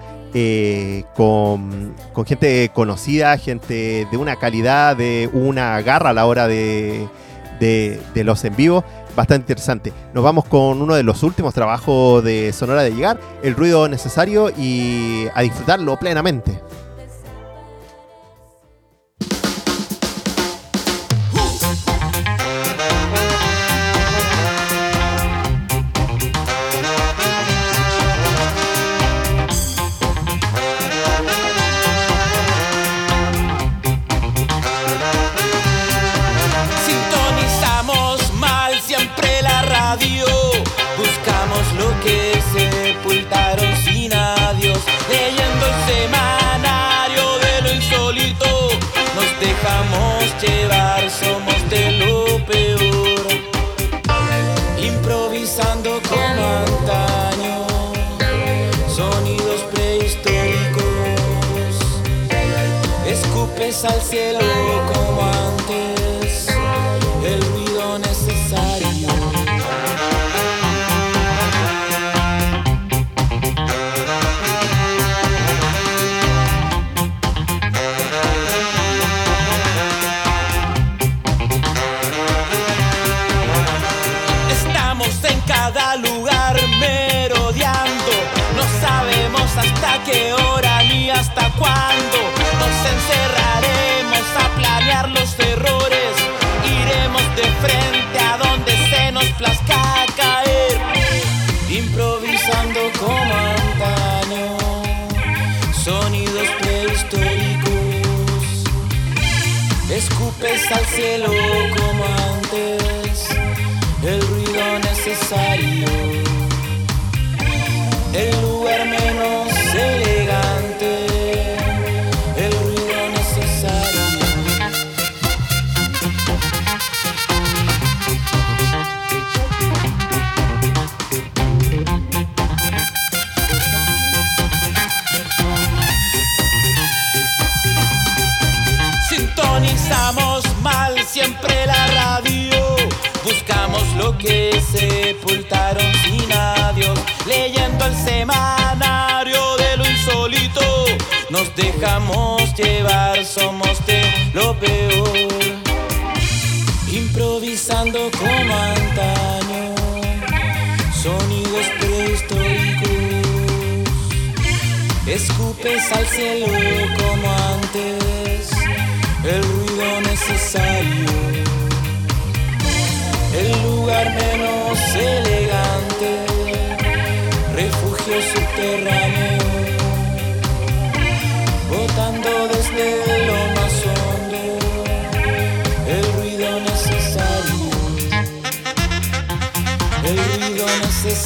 con 1.15 2.27
gente 2.27 2.71
conocida, 2.75 3.39
gente 3.39 4.07
de 4.11 4.17
una 4.17 4.37
calidad, 4.37 4.97
de 4.97 5.31
una 5.33 5.81
garra 5.81 6.11
a 6.11 6.13
la 6.13 6.27
hora 6.27 6.47
de, 6.47 7.09
de, 7.59 8.01
los 8.25 8.45
en 8.45 8.57
vivo, 8.57 8.85
bastante 9.15 9.43
interesante. 9.43 9.93
Nos 10.15 10.25
vamos 10.25 10.45
con 10.47 10.81
uno 10.81 10.95
de 10.95 11.03
los 11.03 11.23
últimos 11.23 11.55
trabajos 11.55 12.23
de 12.25 12.53
Sonora 12.53 12.83
de 12.83 12.95
Llegar, 12.95 13.19
el 13.43 13.55
ruido 13.55 13.89
necesario 13.89 14.51
y 14.51 15.27
a 15.35 15.43
disfrutarlo 15.43 15.97
plenamente. 15.99 16.61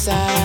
Necesario. 0.01 0.40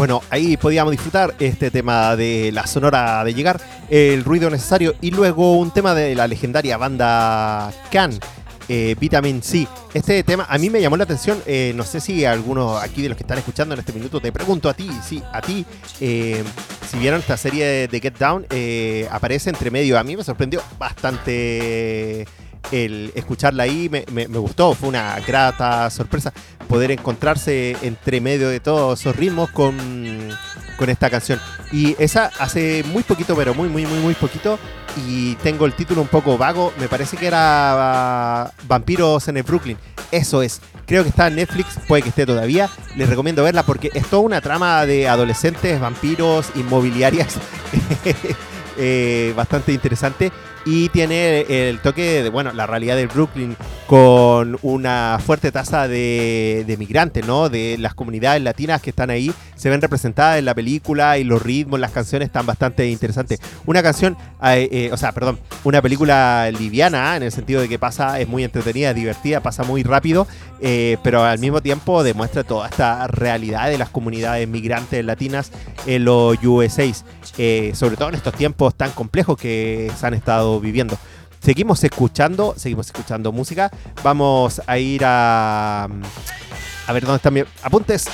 Bueno, 0.00 0.22
ahí 0.30 0.56
podíamos 0.56 0.92
disfrutar 0.92 1.34
este 1.38 1.70
tema 1.70 2.16
de 2.16 2.52
la 2.52 2.66
sonora 2.66 3.22
de 3.22 3.34
llegar, 3.34 3.60
el 3.90 4.24
ruido 4.24 4.48
necesario 4.48 4.94
y 5.02 5.10
luego 5.10 5.58
un 5.58 5.72
tema 5.72 5.94
de 5.94 6.14
la 6.14 6.26
legendaria 6.26 6.78
banda 6.78 7.70
Can, 7.92 8.18
eh, 8.70 8.96
Vitamin 8.98 9.42
C. 9.42 9.68
Este 9.92 10.24
tema 10.24 10.46
a 10.48 10.56
mí 10.56 10.70
me 10.70 10.80
llamó 10.80 10.96
la 10.96 11.04
atención, 11.04 11.42
eh, 11.44 11.74
no 11.76 11.84
sé 11.84 12.00
si 12.00 12.24
algunos 12.24 12.82
aquí 12.82 13.02
de 13.02 13.10
los 13.10 13.18
que 13.18 13.24
están 13.24 13.36
escuchando 13.36 13.74
en 13.74 13.80
este 13.80 13.92
minuto, 13.92 14.20
te 14.20 14.32
pregunto 14.32 14.70
a 14.70 14.72
ti, 14.72 14.88
sí, 15.06 15.22
a 15.34 15.42
ti, 15.42 15.66
eh, 16.00 16.42
si 16.90 16.98
vieron 16.98 17.20
esta 17.20 17.36
serie 17.36 17.86
de 17.86 18.00
Get 18.00 18.16
Down, 18.16 18.46
aparece 19.10 19.50
entre 19.50 19.70
medio, 19.70 19.98
a 19.98 20.02
mí 20.02 20.16
me 20.16 20.24
sorprendió 20.24 20.62
bastante 20.78 22.26
el 22.72 23.12
escucharla 23.14 23.64
ahí, 23.64 23.88
me, 23.88 24.04
me- 24.12 24.26
gustó, 24.38 24.74
fue 24.74 24.88
una 24.88 25.18
grata 25.20 25.88
sorpresa 25.90 26.32
poder 26.68 26.90
encontrarse 26.92 27.76
entre 27.82 28.20
medio 28.20 28.48
de 28.48 28.60
todos 28.60 29.00
esos 29.00 29.16
ritmos 29.16 29.50
con, 29.50 29.76
con 30.78 30.88
esta 30.88 31.10
canción. 31.10 31.40
Y 31.72 31.96
esa 31.98 32.30
hace 32.38 32.84
muy 32.86 33.02
poquito, 33.02 33.34
pero 33.34 33.54
muy, 33.54 33.68
muy, 33.68 33.86
muy, 33.86 33.98
muy 33.98 34.14
poquito. 34.14 34.58
Y 35.06 35.34
tengo 35.36 35.66
el 35.66 35.72
título 35.74 36.00
un 36.02 36.08
poco 36.08 36.36
vago. 36.38 36.72
Me 36.78 36.88
parece 36.88 37.16
que 37.16 37.26
era 37.26 37.40
ah, 38.42 38.52
Vampiros 38.68 39.26
en 39.28 39.36
el 39.36 39.42
Brooklyn. 39.42 39.76
Eso 40.10 40.42
es. 40.42 40.60
Creo 40.86 41.02
que 41.04 41.10
está 41.10 41.28
en 41.28 41.36
Netflix, 41.36 41.78
puede 41.86 42.02
que 42.02 42.08
esté 42.08 42.26
todavía. 42.26 42.68
Les 42.96 43.08
recomiendo 43.08 43.44
verla 43.44 43.62
porque 43.62 43.90
es 43.94 44.06
toda 44.06 44.22
una 44.22 44.40
trama 44.40 44.84
de 44.86 45.08
adolescentes, 45.08 45.80
vampiros, 45.80 46.50
inmobiliarias. 46.56 47.36
eh, 48.76 49.32
bastante 49.36 49.72
interesante. 49.72 50.32
Y 50.64 50.88
tiene 50.90 51.40
el 51.48 51.80
toque 51.80 52.22
de, 52.22 52.28
bueno, 52.28 52.52
la 52.52 52.66
realidad 52.66 52.96
del 52.96 53.08
Brooklyn 53.08 53.56
con 53.86 54.58
una 54.62 55.18
fuerte 55.24 55.50
tasa 55.50 55.88
de, 55.88 56.64
de 56.66 56.76
migrantes, 56.76 57.26
¿no? 57.26 57.48
De 57.48 57.76
las 57.78 57.94
comunidades 57.94 58.42
latinas 58.42 58.80
que 58.80 58.90
están 58.90 59.10
ahí, 59.10 59.32
se 59.56 59.68
ven 59.68 59.80
representadas 59.80 60.38
en 60.38 60.44
la 60.44 60.54
película 60.54 61.18
y 61.18 61.24
los 61.24 61.42
ritmos, 61.42 61.80
las 61.80 61.90
canciones 61.90 62.26
están 62.26 62.46
bastante 62.46 62.88
interesantes. 62.88 63.40
Una 63.66 63.82
canción, 63.82 64.16
eh, 64.44 64.68
eh, 64.70 64.90
o 64.92 64.96
sea, 64.96 65.12
perdón, 65.12 65.38
una 65.64 65.82
película 65.82 66.50
liviana, 66.50 67.12
¿ah? 67.12 67.16
en 67.16 67.22
el 67.24 67.32
sentido 67.32 67.60
de 67.60 67.68
que 67.68 67.78
pasa, 67.78 68.20
es 68.20 68.28
muy 68.28 68.44
entretenida, 68.44 68.94
divertida, 68.94 69.40
pasa 69.40 69.64
muy 69.64 69.82
rápido, 69.82 70.26
eh, 70.60 70.96
pero 71.02 71.24
al 71.24 71.38
mismo 71.38 71.60
tiempo 71.60 72.02
demuestra 72.02 72.44
toda 72.44 72.68
esta 72.68 73.06
realidad 73.06 73.68
de 73.68 73.78
las 73.78 73.90
comunidades 73.90 74.46
migrantes 74.48 75.04
latinas 75.04 75.52
en 75.86 76.04
los 76.04 76.36
USAs, 76.42 77.04
eh, 77.38 77.72
sobre 77.74 77.96
todo 77.96 78.10
en 78.10 78.14
estos 78.14 78.34
tiempos 78.34 78.74
tan 78.74 78.90
complejos 78.90 79.36
que 79.38 79.90
se 79.96 80.06
han 80.06 80.14
estado 80.14 80.49
viviendo. 80.58 80.98
Seguimos 81.40 81.82
escuchando, 81.84 82.54
seguimos 82.56 82.86
escuchando 82.86 83.32
música. 83.32 83.70
Vamos 84.02 84.60
a 84.66 84.78
ir 84.78 85.02
a. 85.04 85.84
A 86.86 86.92
ver 86.92 87.02
dónde 87.04 87.16
están 87.16 87.34
mis 87.34 87.44
apuntes. 87.62 88.08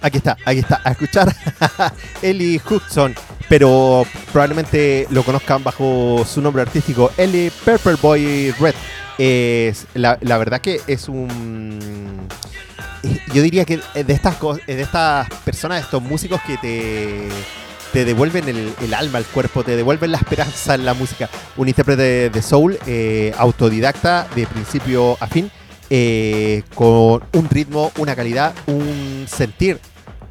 Aquí 0.00 0.18
está, 0.18 0.36
aquí 0.44 0.58
está, 0.58 0.82
a 0.84 0.90
escuchar 0.90 1.34
Ellie 2.22 2.60
Hudson, 2.68 3.14
pero 3.48 4.04
probablemente 4.30 5.06
lo 5.08 5.22
conozcan 5.22 5.64
bajo 5.64 6.26
su 6.26 6.42
nombre 6.42 6.60
artístico, 6.60 7.10
Ellie 7.16 7.50
Purple 7.64 7.96
Boy 8.02 8.50
Red. 8.60 8.74
Es, 9.16 9.86
la, 9.94 10.18
la 10.20 10.36
verdad 10.36 10.60
que 10.60 10.82
es 10.86 11.08
un... 11.08 12.28
Yo 13.32 13.40
diría 13.40 13.64
que 13.64 13.80
de 13.94 14.12
estas, 14.12 14.38
de 14.66 14.82
estas 14.82 15.26
personas, 15.42 15.78
de 15.78 15.84
estos 15.84 16.02
músicos 16.02 16.38
que 16.46 16.58
te, 16.58 17.28
te 17.94 18.04
devuelven 18.04 18.48
el, 18.48 18.92
alma 18.92 19.18
al 19.18 19.24
cuerpo, 19.24 19.62
te 19.62 19.76
devuelven 19.76 20.10
la 20.10 20.18
esperanza 20.18 20.74
en 20.74 20.84
la 20.84 20.94
música. 20.94 21.30
Un 21.56 21.68
intérprete 21.68 22.28
de 22.28 22.42
soul, 22.42 22.76
eh, 22.88 23.32
autodidacta, 23.38 24.26
de 24.34 24.48
principio 24.48 25.16
a 25.20 25.28
fin, 25.28 25.48
eh, 25.90 26.64
con 26.74 27.22
un 27.32 27.48
ritmo, 27.48 27.92
una 27.98 28.16
calidad, 28.16 28.52
un 28.66 29.26
sentir 29.28 29.78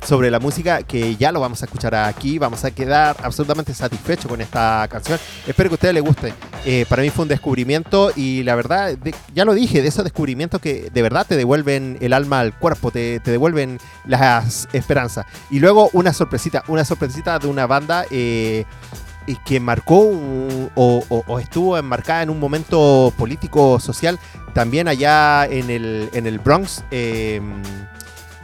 sobre 0.05 0.29
la 0.29 0.39
música 0.39 0.83
que 0.83 1.15
ya 1.15 1.31
lo 1.31 1.39
vamos 1.39 1.61
a 1.61 1.65
escuchar 1.65 1.95
aquí. 1.95 2.37
Vamos 2.37 2.63
a 2.65 2.71
quedar 2.71 3.15
absolutamente 3.23 3.73
satisfechos 3.73 4.27
con 4.27 4.41
esta 4.41 4.87
canción. 4.89 5.19
Espero 5.47 5.69
que 5.69 5.73
a 5.73 5.77
ustedes 5.77 5.93
les 5.93 6.03
guste. 6.03 6.33
Eh, 6.65 6.85
para 6.87 7.01
mí 7.01 7.09
fue 7.09 7.23
un 7.23 7.29
descubrimiento 7.29 8.11
y 8.15 8.43
la 8.43 8.55
verdad, 8.55 8.97
ya 9.33 9.45
lo 9.45 9.53
dije, 9.53 9.81
de 9.81 9.87
esos 9.87 10.03
descubrimientos 10.03 10.61
que 10.61 10.89
de 10.93 11.01
verdad 11.01 11.25
te 11.27 11.35
devuelven 11.35 11.97
el 12.01 12.13
alma 12.13 12.39
al 12.39 12.57
cuerpo, 12.57 12.91
te, 12.91 13.19
te 13.19 13.31
devuelven 13.31 13.79
las 14.05 14.67
esperanzas. 14.73 15.25
Y 15.49 15.59
luego 15.59 15.89
una 15.93 16.13
sorpresita, 16.13 16.63
una 16.67 16.85
sorpresita 16.85 17.39
de 17.39 17.47
una 17.47 17.67
banda 17.67 18.05
eh, 18.11 18.65
y 19.25 19.35
que 19.37 19.59
marcó 19.59 20.11
o 20.75 21.39
estuvo 21.39 21.77
enmarcada 21.77 22.23
en 22.23 22.29
un 22.29 22.39
momento 22.39 23.13
político 23.17 23.79
social 23.79 24.19
también 24.53 24.87
allá 24.87 25.45
en 25.45 25.69
el, 25.69 26.09
en 26.13 26.27
el 26.27 26.39
Bronx. 26.39 26.83
eh, 26.91 27.41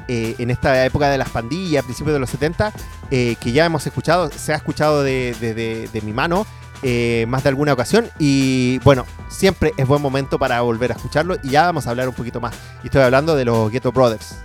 eh, 0.10 0.36
en 0.39 0.49
esta 0.49 0.86
época 0.86 1.10
de 1.10 1.18
las 1.18 1.30
pandillas, 1.30 1.86
principios 1.86 2.14
de 2.14 2.20
los 2.20 2.30
70, 2.30 2.74
eh, 3.12 3.38
que 3.39 3.53
ya 3.53 3.64
hemos 3.64 3.88
escuchado, 3.88 4.30
se 4.30 4.51
ha 4.51 4.57
escuchado 4.57 5.03
de 5.03 6.01
mi 6.03 6.12
mano 6.12 6.45
eh, 6.82 7.26
más 7.28 7.43
de 7.43 7.49
alguna 7.49 7.74
ocasión. 7.74 8.10
Y 8.20 8.80
bueno, 8.80 9.05
siempre 9.28 9.74
es 9.78 9.88
buen 9.88 10.01
momento 10.01 10.39
para 10.39 10.62
volver 10.62 10.91
a 10.91 10.95
escucharlo. 10.95 11.38
Y 11.43 11.49
ya 11.49 11.66
vamos 11.66 11.88
a 11.88 11.91
hablar 11.91 12.07
un 12.07 12.16
poquito 12.16 12.39
más. 12.39 12.55
Y 12.84 12.88
estoy 12.88 13.01
hablando 13.01 13.36
de 13.36 13.45
los 13.45 13.72
Ghetto 13.72 13.91
Brothers. 13.91 14.36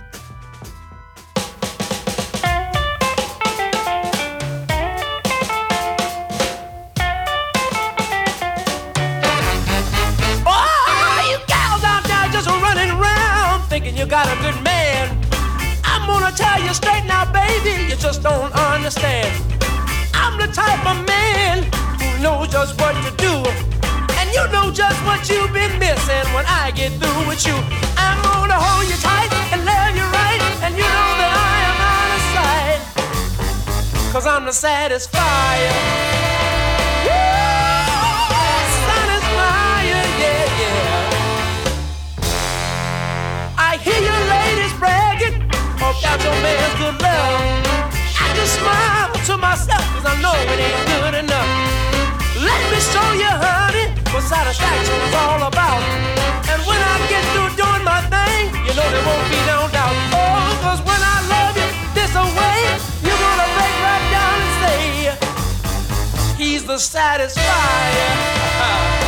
Don't 18.25 18.51
understand. 18.53 19.29
I'm 20.15 20.35
the 20.41 20.47
type 20.47 20.81
of 20.89 20.97
man 21.05 21.61
who 22.01 22.09
knows 22.23 22.47
just 22.47 22.73
what 22.81 22.97
to 23.05 23.11
do. 23.21 23.33
And 24.17 24.33
you 24.33 24.41
know 24.51 24.71
just 24.71 24.97
what 25.05 25.29
you've 25.29 25.53
been 25.53 25.77
missing 25.77 26.25
when 26.33 26.43
I 26.47 26.71
get 26.73 26.91
through 26.97 27.27
with 27.29 27.45
you. 27.45 27.53
I'm 28.01 28.17
gonna 28.25 28.57
hold 28.57 28.89
you 28.89 28.97
tight 28.97 29.29
and 29.53 29.63
love 29.63 29.93
you 29.95 30.01
right. 30.09 30.41
And 30.65 30.73
you 30.73 30.81
know 30.81 31.09
that 31.21 31.33
I 31.37 31.55
am 31.69 31.77
out 31.93 32.09
of 32.17 32.23
sight. 32.33 32.81
Cause 34.11 34.25
I'm 34.25 34.43
the 34.45 34.55
satisfier. 34.65 35.75
Satisfier, 38.89 40.03
yeah, 40.23 40.61
yeah. 40.61 41.13
I 43.55 43.77
hear 43.85 44.01
you 44.07 44.17
ladies 44.33 44.73
bragging 44.81 45.37
about 45.77 46.23
your 46.23 46.33
man's 46.41 46.75
good 46.79 46.97
love. 47.03 47.64
Just 48.35 48.59
smile 48.59 49.13
to 49.25 49.37
myself 49.37 49.81
cause 49.95 50.05
I 50.05 50.15
know 50.21 50.33
it 50.51 50.59
ain't 50.59 50.85
good 50.91 51.13
enough. 51.23 51.49
Let 52.35 52.61
me 52.71 52.79
show 52.93 53.09
you, 53.15 53.31
honey, 53.31 53.87
what 54.11 54.23
satisfaction 54.23 54.99
is 55.07 55.13
all 55.15 55.43
about. 55.47 55.81
And 56.51 56.61
when 56.67 56.77
I 56.77 56.99
get 57.07 57.23
through 57.31 57.55
doing 57.55 57.83
my 57.83 58.01
thing, 58.11 58.51
you 58.67 58.73
know 58.75 58.87
there 58.91 59.05
won't 59.07 59.29
be 59.31 59.39
no 59.47 59.69
doubt. 59.71 59.95
Oh, 60.13 60.59
cause 60.61 60.81
when 60.83 61.01
I 61.15 61.17
love 61.31 61.55
you 61.55 61.67
this 61.95 62.11
away, 62.13 62.59
you're 63.05 63.21
gonna 63.23 63.47
break 63.55 63.75
right 63.87 64.05
down 64.11 64.35
and 64.45 64.53
say, 64.61 64.79
He's 66.37 66.63
the 66.65 66.75
satisfier. 66.75 67.41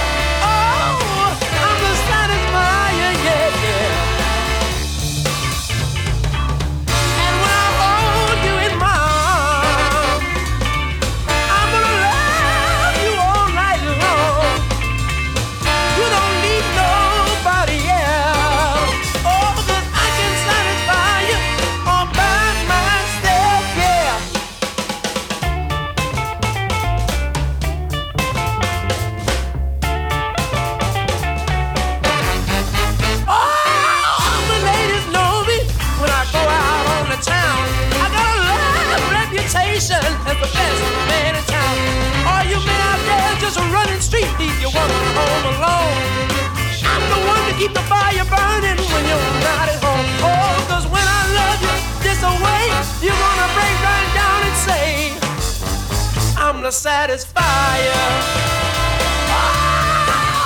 The 56.68 56.74
satisfier. 56.74 58.04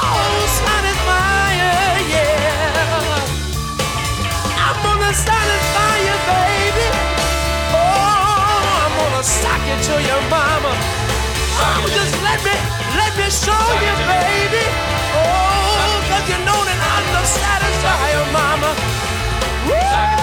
Oh, 0.05 0.45
satisfier, 0.61 1.81
yeah. 2.13 3.25
I'm 4.53 4.77
gonna 4.85 5.13
satisfy 5.17 5.95
you, 6.05 6.17
baby. 6.29 6.87
Oh, 7.73 8.85
I'm 8.85 8.93
gonna 9.01 9.23
you 9.65 9.77
your 9.97 10.21
mama. 10.29 10.77
Oh, 11.57 11.89
just 11.89 12.13
let 12.21 12.37
me, 12.45 12.53
let 13.01 13.17
me 13.17 13.25
show 13.33 13.65
you, 13.81 13.95
baby. 14.05 14.61
Oh, 15.17 16.05
cause 16.05 16.29
you 16.29 16.37
know 16.45 16.61
that 16.69 16.79
I'm 16.85 17.05
satisfier, 17.25 18.29
mama. 18.29 18.77
This 19.65 20.20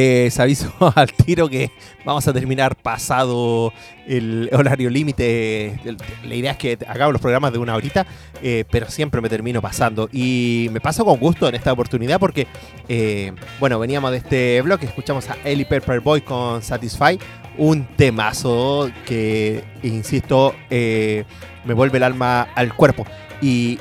les 0.00 0.40
aviso 0.40 0.72
al 0.94 1.12
tiro 1.12 1.48
que 1.48 1.70
vamos 2.04 2.26
a 2.26 2.32
terminar 2.32 2.74
pasado 2.76 3.72
el 4.06 4.48
horario 4.52 4.88
límite. 4.88 5.78
La 6.24 6.34
idea 6.34 6.52
es 6.52 6.56
que 6.56 6.78
hagamos 6.86 7.12
los 7.12 7.20
programas 7.20 7.52
de 7.52 7.58
una 7.58 7.74
horita, 7.76 8.06
eh, 8.42 8.64
pero 8.70 8.88
siempre 8.88 9.20
me 9.20 9.28
termino 9.28 9.60
pasando. 9.60 10.08
Y 10.12 10.68
me 10.72 10.80
paso 10.80 11.04
con 11.04 11.18
gusto 11.18 11.48
en 11.48 11.54
esta 11.54 11.72
oportunidad 11.72 12.18
porque, 12.18 12.46
eh, 12.88 13.32
bueno, 13.58 13.78
veníamos 13.78 14.10
de 14.10 14.18
este 14.18 14.62
bloque, 14.62 14.86
escuchamos 14.86 15.28
a 15.28 15.36
Ellie 15.44 15.66
Pepper 15.66 16.00
Boy 16.00 16.22
con 16.22 16.62
Satisfy, 16.62 17.18
un 17.58 17.84
temazo 17.96 18.90
que, 19.04 19.62
insisto, 19.82 20.54
eh, 20.70 21.24
me 21.64 21.74
vuelve 21.74 21.98
el 21.98 22.04
alma 22.04 22.48
al 22.54 22.74
cuerpo. 22.74 23.04
Y, 23.42 23.78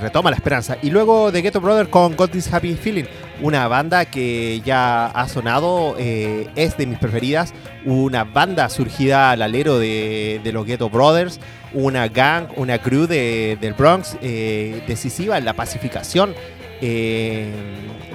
retoma 0.00 0.30
la 0.30 0.36
esperanza. 0.36 0.76
Y 0.82 0.90
luego 0.90 1.30
de 1.30 1.42
Ghetto 1.42 1.60
Brother 1.60 1.88
con 1.88 2.16
Got 2.16 2.32
This 2.32 2.52
Happy 2.52 2.74
Feeling, 2.74 3.04
una 3.40 3.68
banda 3.68 4.04
que 4.04 4.60
ya 4.64 5.06
ha 5.06 5.28
sonado, 5.28 5.94
eh, 5.98 6.48
es 6.56 6.76
de 6.76 6.86
mis 6.86 6.98
preferidas, 6.98 7.54
una 7.84 8.24
banda 8.24 8.68
surgida 8.68 9.30
al 9.30 9.42
alero 9.42 9.78
de, 9.78 10.40
de 10.42 10.52
los 10.52 10.66
Ghetto 10.66 10.90
Brothers, 10.90 11.38
una 11.72 12.08
gang, 12.08 12.48
una 12.56 12.78
crew 12.78 13.06
de- 13.06 13.56
del 13.60 13.74
Bronx, 13.74 14.16
eh, 14.22 14.82
decisiva 14.88 15.38
en 15.38 15.44
la 15.44 15.52
pacificación 15.52 16.34
eh, 16.82 17.52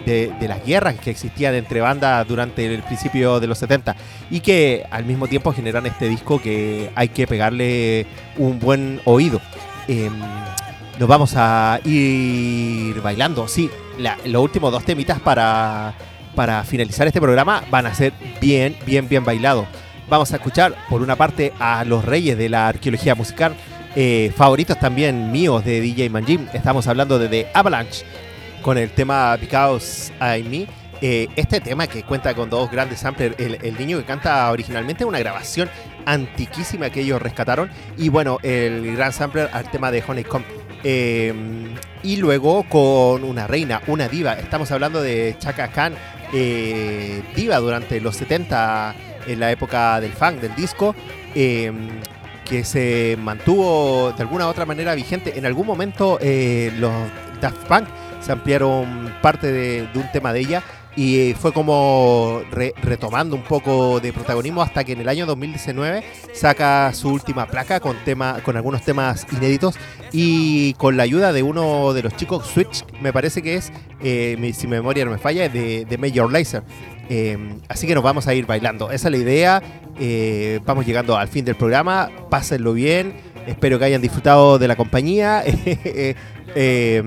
de, 0.06 0.34
de 0.40 0.48
las 0.48 0.66
guerras 0.66 0.96
que 0.96 1.12
existían 1.12 1.54
entre 1.56 1.80
bandas 1.82 2.28
durante 2.28 2.66
el 2.66 2.82
principio 2.84 3.40
de 3.40 3.48
los 3.48 3.60
70 3.60 3.96
y 4.30 4.40
que 4.42 4.84
al 4.92 5.06
mismo 5.06 5.28
tiempo 5.28 5.54
generan 5.54 5.86
este 5.86 6.10
disco 6.10 6.42
que 6.42 6.90
hay 6.96 7.10
que 7.10 7.28
pegarle 7.28 8.06
un 8.38 8.60
buen 8.60 9.00
oído. 9.06 9.40
Em, 9.88 10.12
nos 11.00 11.10
vamos 11.10 11.34
a 11.36 11.80
ir 11.84 13.02
bailando. 13.02 13.48
Sí, 13.48 13.70
los 14.26 14.42
últimos 14.42 14.72
dos 14.72 14.84
temitas 14.84 15.20
para, 15.20 15.94
para 16.36 16.64
finalizar 16.64 17.08
este 17.08 17.20
programa 17.20 17.64
van 17.70 17.86
a 17.86 17.94
ser 17.94 18.14
bien, 18.40 18.76
bien, 18.86 19.08
bien 19.08 19.26
bailados. 19.26 19.68
Vamos 20.08 20.32
a 20.32 20.36
escuchar, 20.36 20.76
por 20.90 21.02
una 21.02 21.16
parte, 21.16 21.52
a 21.60 21.84
los 21.84 22.06
reyes 22.06 22.38
de 22.38 22.50
la 22.50 22.68
arqueología 22.68 23.16
musical, 23.16 23.56
eh, 23.96 24.32
favoritos 24.36 24.80
también 24.80 25.32
míos 25.32 25.66
de 25.66 25.82
DJ 25.82 26.10
Manjim. 26.10 26.48
Estamos 26.54 26.88
hablando 26.88 27.18
de 27.18 27.28
The 27.28 27.48
Avalanche 27.54 28.06
con 28.62 28.78
el 28.78 28.92
tema 28.92 29.36
Because 29.38 30.14
I 30.22 30.44
Me. 30.44 30.68
Eh, 31.02 31.28
este 31.36 31.60
tema 31.60 31.88
que 31.88 32.04
cuenta 32.04 32.34
con 32.34 32.50
dos 32.50 32.72
grandes 32.72 33.00
samplers, 33.00 33.36
el, 33.38 33.58
el 33.62 33.78
niño 33.78 33.98
que 33.98 34.06
canta 34.06 34.50
originalmente 34.50 35.04
una 35.04 35.20
grabación 35.20 35.70
antiquísima 36.06 36.90
que 36.90 37.02
ellos 37.02 37.22
rescataron 37.22 37.70
y 37.98 38.08
bueno, 38.08 38.38
el 38.44 38.96
gran 38.96 39.12
sampler 39.12 39.50
al 39.52 39.70
tema 39.70 39.92
de 39.92 40.04
Honeycomb. 40.08 40.65
Eh, 40.88 41.34
y 42.04 42.18
luego 42.18 42.64
con 42.70 43.24
una 43.24 43.48
reina, 43.48 43.82
una 43.88 44.08
diva, 44.08 44.34
estamos 44.34 44.70
hablando 44.72 45.02
de 45.02 45.36
Chaka 45.40 45.70
Khan, 45.70 45.96
eh, 46.32 47.24
diva 47.36 47.58
durante 47.58 48.00
los 48.00 48.16
70 48.16 48.94
en 49.26 49.40
la 49.40 49.52
época 49.52 50.00
del 50.00 50.12
funk, 50.12 50.36
del 50.36 50.54
disco, 50.54 50.94
eh, 51.34 51.74
que 52.48 52.64
se 52.64 53.18
mantuvo 53.20 54.14
de 54.16 54.22
alguna 54.22 54.46
u 54.46 54.50
otra 54.50 54.68
manera 54.68 54.94
vigente. 54.94 55.40
En 55.40 55.48
algún 55.48 55.66
momento 55.66 56.20
eh, 56.22 56.72
los 56.78 56.94
Daft 57.42 57.66
Punk 57.66 57.88
se 58.22 58.32
ampliaron 58.32 59.12
parte 59.24 59.52
de 59.52 59.88
un 59.96 60.12
tema 60.12 60.32
de 60.32 60.42
ella 60.42 60.64
y 60.96 61.34
fue 61.34 61.52
como 61.54 62.42
re- 62.52 62.74
retomando 62.82 63.36
un 63.36 63.44
poco 63.44 64.00
de 64.00 64.14
protagonismo 64.14 64.62
hasta 64.62 64.84
que 64.84 64.94
en 64.94 65.02
el 65.02 65.10
año 65.10 65.26
2019 65.26 66.04
saca 66.34 66.92
su 66.94 67.10
última 67.10 67.48
placa 67.48 67.80
con 67.80 67.98
tema 68.06 68.38
con 68.44 68.56
algunos 68.56 68.84
temas 68.84 69.26
inéditos 69.32 69.76
y 70.14 70.74
con 70.76 70.96
la 70.98 71.04
ayuda 71.04 71.34
de 71.34 71.44
uno 71.44 71.94
de 71.94 72.04
los 72.04 72.16
chicos 72.16 72.48
Switch 72.48 72.86
me 73.02 73.12
parece 73.12 73.42
que 73.42 73.56
es 73.56 73.72
eh, 74.02 74.38
si 74.56 74.68
mi 74.68 74.72
memoria 74.72 75.04
no 75.06 75.12
me 75.12 75.18
falla 75.18 75.50
de, 75.50 75.86
de 75.86 75.98
Major 75.98 76.32
Lazer. 76.32 76.64
Eh, 77.10 77.38
así 77.68 77.86
que 77.86 77.94
nos 77.94 78.04
vamos 78.04 78.28
a 78.28 78.34
ir 78.34 78.46
bailando. 78.46 78.90
Esa 78.92 79.10
es 79.10 79.12
la 79.12 79.18
idea. 79.18 79.62
Eh, 80.00 80.60
vamos 80.66 80.86
llegando 80.86 81.18
al 81.18 81.28
fin 81.28 81.46
del 81.46 81.56
programa. 81.56 82.10
Pásenlo 82.30 82.74
bien. 82.74 83.14
Espero 83.48 83.78
que 83.78 83.86
hayan 83.86 84.02
disfrutado 84.02 84.58
de 84.58 84.68
la 84.68 84.76
compañía 84.76 85.44
Eh, 86.56 87.04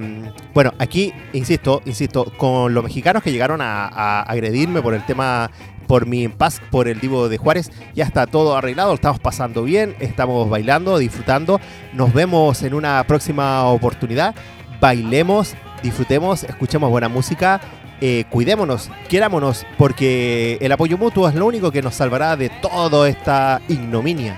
bueno, 0.53 0.75
aquí, 0.79 1.13
insisto, 1.33 1.81
insisto, 1.87 2.31
con 2.37 2.75
los 2.75 2.85
mexicanos 2.85 3.23
que 3.23 3.33
llegaron 3.33 3.61
a, 3.63 4.23
agredirme 4.23 4.83
por 4.83 4.93
el 4.93 5.05
tema, 5.07 5.51
por 5.87 6.07
mi 6.07 6.23
impas, 6.23 6.61
por 6.71 6.87
el 6.87 7.01
Divo 7.01 7.31
de 7.31 7.39
Juárez, 7.39 7.73
ya 7.95 8.05
está 8.05 8.27
todo 8.27 8.55
arreglado, 8.57 8.93
estamos 8.93 9.19
pasando 9.19 9.65
bien, 9.65 9.97
estamos 10.01 10.49
bailando, 10.51 10.99
disfrutando. 10.99 11.61
Nos 11.95 12.13
vemos 12.13 12.63
en 12.63 12.75
una 12.75 13.03
próxima 13.05 13.65
oportunidad. 13.65 14.35
Bailemos, 14.81 15.55
disfrutemos, 15.83 16.45
escuchemos 16.45 16.91
buena 16.91 17.09
música. 17.09 17.61
eh, 18.01 18.25
cuidémonos, 18.31 18.91
quierámonos, 19.09 19.67
porque 19.77 20.57
el 20.61 20.71
apoyo 20.71 20.97
mutuo 20.97 21.29
es 21.29 21.35
lo 21.35 21.47
único 21.47 21.73
que 21.73 21.83
nos 21.83 21.97
salvará 21.97 22.37
de 22.37 22.49
toda 22.49 23.09
esta 23.09 23.61
ignominia. 23.67 24.37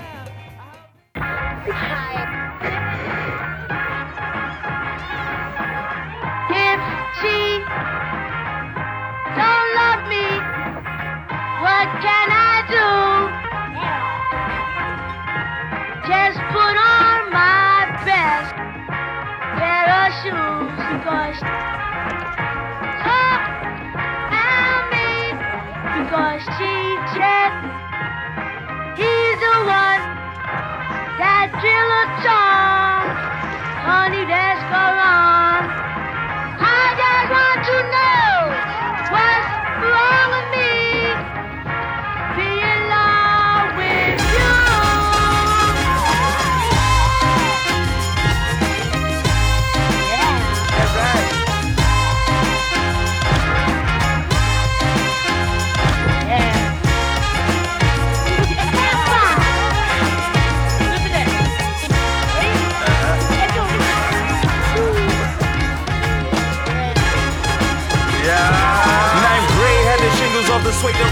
What 11.81 11.89
can 12.05 12.29
I 12.29 12.61
do? 12.77 12.89
Just 16.13 16.39
put 16.53 16.77
on 16.77 17.33
my 17.33 17.89
best 18.05 18.53
pair 19.57 19.87
of 19.89 20.13
shoes 20.21 20.77
because 20.93 21.41
she 26.57 26.75
he's 29.01 29.39
the 29.41 29.57
one. 29.65 30.03
Honey, 33.89 34.25
go 34.29 34.85
on. 35.17 35.63
I 36.61 36.85
just 37.01 37.29
want 37.37 37.61
to 37.71 37.77
know 37.97 38.29
what's 39.17 39.49
wrong 39.81 40.29
with 40.37 40.49
me. 40.53 40.80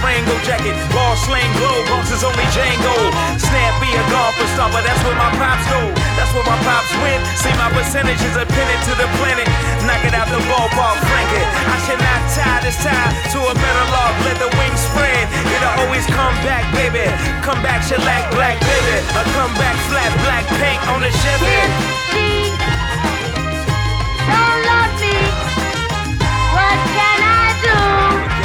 Durango 0.08 0.40
jacket, 0.40 0.72
ball 0.96 1.12
slang 1.20 1.52
glow, 1.60 1.84
Bronx 1.84 2.08
is 2.08 2.24
only 2.24 2.40
Django. 2.56 2.96
Snappy 3.36 3.92
a 3.92 4.02
golfer 4.08 4.48
but 4.72 4.80
that's 4.80 5.04
where 5.04 5.12
my 5.20 5.28
pops 5.36 5.68
go. 5.68 5.84
That's 6.16 6.32
where 6.32 6.48
my 6.48 6.56
pops 6.64 6.88
win. 7.04 7.20
See 7.36 7.52
my 7.60 7.68
percentages 7.76 8.32
are 8.32 8.48
pinned 8.48 8.82
to 8.88 8.96
the 8.96 9.04
planet. 9.20 9.44
Knock 9.84 10.00
it 10.08 10.16
out 10.16 10.32
the 10.32 10.40
ballpark, 10.48 10.96
frank 11.04 11.28
it. 11.36 11.44
I 11.44 11.76
should 11.84 12.00
not 12.00 12.24
tie 12.32 12.56
this 12.64 12.80
tie 12.80 13.12
to 13.36 13.38
a 13.52 13.52
metal 13.52 13.88
log, 13.92 14.16
let 14.24 14.40
the 14.40 14.48
wings 14.56 14.80
spread. 14.80 15.28
It'll 15.52 15.76
always 15.84 16.08
come 16.08 16.32
back, 16.40 16.64
baby. 16.72 17.04
Come 17.44 17.60
back, 17.60 17.84
shellac, 17.84 18.32
black, 18.32 18.56
baby. 18.64 18.96
A 19.12 19.22
come 19.36 19.52
back, 19.60 19.76
flat, 19.92 20.08
black 20.24 20.48
paint 20.56 20.80
on 20.88 21.04
the 21.04 21.12
Chevy. 21.12 21.60
Don't 24.24 24.60
love 24.72 24.92
me. 25.04 25.20
What 26.56 26.78
can 26.96 27.18
I 27.28 27.44
do? 27.60 28.37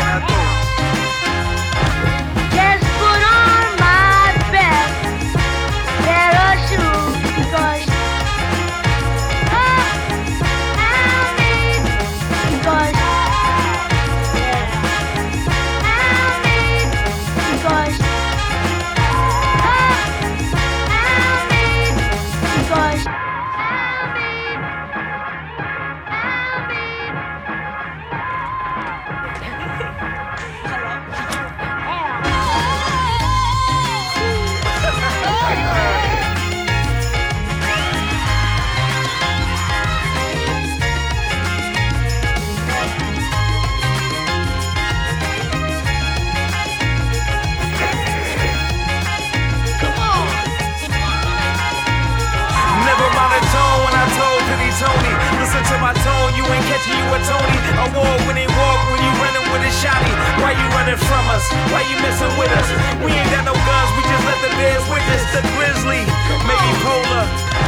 Tony. 57.84 58.00
Award 58.00 58.22
winning 58.28 58.52
walk 58.56 58.80
when 58.92 59.02
you 59.04 59.12
running 59.20 59.46
with 59.52 59.64
a 59.68 59.74
shotty. 59.84 60.14
Why 60.40 60.56
you 60.56 60.68
running 60.72 60.96
from 60.96 61.26
us? 61.30 61.44
Why 61.72 61.84
you 61.92 61.98
messing 62.00 62.32
with 62.40 62.52
us? 62.52 62.68
We 63.04 63.12
ain't 63.12 63.32
got 63.32 63.44
no 63.44 63.54
guns, 63.54 63.90
we 63.98 64.02
just 64.08 64.24
let 64.24 64.40
the 64.40 64.52
bears 64.56 64.86
witness 64.88 65.24
the 65.36 65.42
grizzly. 65.58 66.04
Maybe 66.48 66.72
polar. 66.80 67.26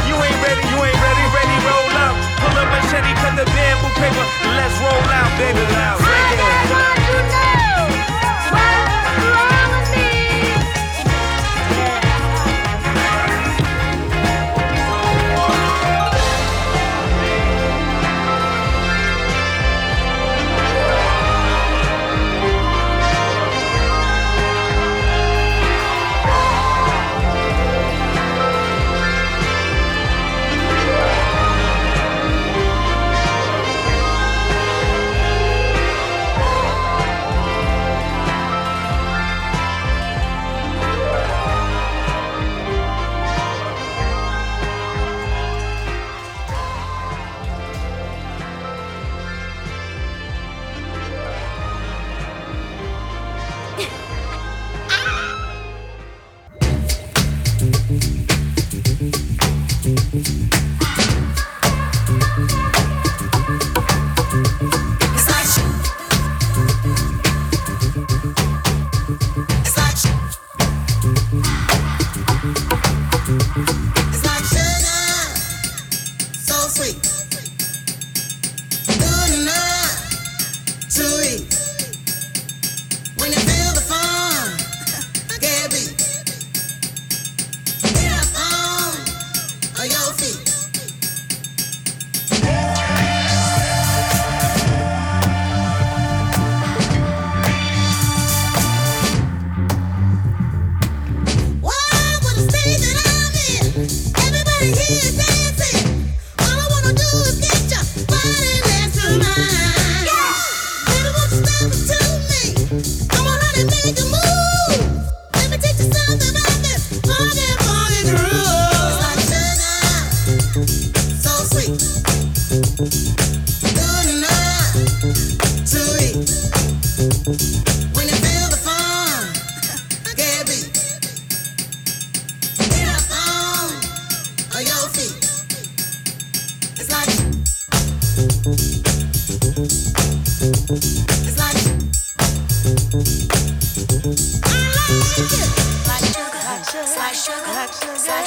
You 0.08 0.16
ain't 0.16 0.40
ready, 0.40 0.62
you 0.72 0.78
ain't 0.80 1.00
ready, 1.00 1.24
ready, 1.36 1.56
roll 1.68 1.92
up. 2.00 2.14
Pull 2.40 2.56
up 2.56 2.68
machete, 2.72 3.12
cut 3.20 3.36
the 3.36 3.44
bamboo 3.52 3.92
paper. 4.00 4.24
Let's 4.56 4.76
roll 4.80 5.04
out, 5.12 5.30
baby, 5.36 5.60
loud. 5.76 6.00
I 6.00 6.16
it. 6.32 6.38
just 6.40 6.64
want 6.72 6.96
to 6.96 7.20
know 8.08 8.15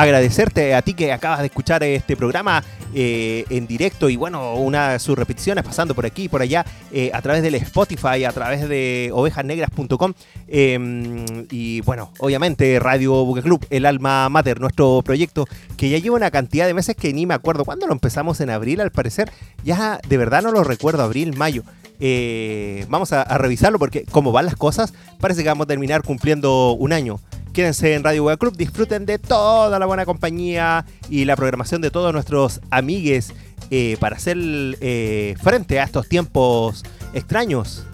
agradecerte 0.00 0.74
a 0.74 0.82
ti 0.82 0.94
que 0.94 1.12
acabas 1.12 1.40
de 1.40 1.46
escuchar 1.46 1.82
este 1.82 2.16
programa 2.16 2.64
eh, 2.94 3.44
en 3.50 3.66
directo 3.66 4.08
y 4.08 4.16
bueno, 4.16 4.54
una 4.54 4.92
de 4.92 4.98
sus 4.98 5.16
repeticiones 5.16 5.62
pasando 5.62 5.94
por 5.94 6.06
aquí 6.06 6.24
y 6.24 6.28
por 6.28 6.40
allá 6.40 6.64
eh, 6.90 7.10
a 7.12 7.20
través 7.20 7.42
del 7.42 7.54
Spotify, 7.56 8.24
a 8.24 8.32
través 8.32 8.68
de 8.68 9.10
ovejasnegras.com 9.12 10.14
eh, 10.48 11.46
y 11.50 11.82
bueno, 11.82 12.12
obviamente 12.18 12.78
Radio 12.80 13.24
Buque 13.24 13.42
Club, 13.42 13.66
el 13.68 13.84
alma 13.84 14.28
mater, 14.28 14.60
nuestro 14.60 15.02
proyecto 15.04 15.46
que 15.76 15.90
ya 15.90 15.98
lleva 15.98 16.16
una 16.16 16.30
cantidad 16.30 16.66
de 16.66 16.74
meses 16.74 16.96
que 16.96 17.12
ni 17.12 17.26
me 17.26 17.34
acuerdo 17.34 17.64
cuándo 17.64 17.86
lo 17.86 17.92
empezamos 17.92 18.40
en 18.40 18.50
abril 18.50 18.80
al 18.80 18.90
parecer, 18.90 19.30
ya 19.64 20.00
de 20.08 20.16
verdad 20.16 20.42
no 20.42 20.50
lo 20.50 20.64
recuerdo, 20.64 21.02
abril, 21.02 21.36
mayo. 21.36 21.62
Eh, 22.02 22.86
vamos 22.88 23.12
a, 23.12 23.20
a 23.20 23.36
revisarlo 23.36 23.78
porque 23.78 24.04
como 24.10 24.32
van 24.32 24.46
las 24.46 24.56
cosas, 24.56 24.94
parece 25.20 25.42
que 25.42 25.50
vamos 25.50 25.66
a 25.66 25.68
terminar 25.68 26.02
cumpliendo 26.02 26.72
un 26.72 26.94
año. 26.94 27.20
Quédense 27.52 27.94
en 27.94 28.04
Radio 28.04 28.24
Web 28.24 28.38
Club, 28.38 28.56
disfruten 28.56 29.06
de 29.06 29.18
toda 29.18 29.78
la 29.78 29.86
buena 29.86 30.06
compañía 30.06 30.84
y 31.08 31.24
la 31.24 31.34
programación 31.34 31.80
de 31.80 31.90
todos 31.90 32.12
nuestros 32.12 32.60
amigues 32.70 33.32
eh, 33.72 33.96
para 33.98 34.16
hacer 34.16 34.36
eh, 34.38 35.34
frente 35.42 35.80
a 35.80 35.84
estos 35.84 36.08
tiempos 36.08 36.84
extraños 37.12 37.84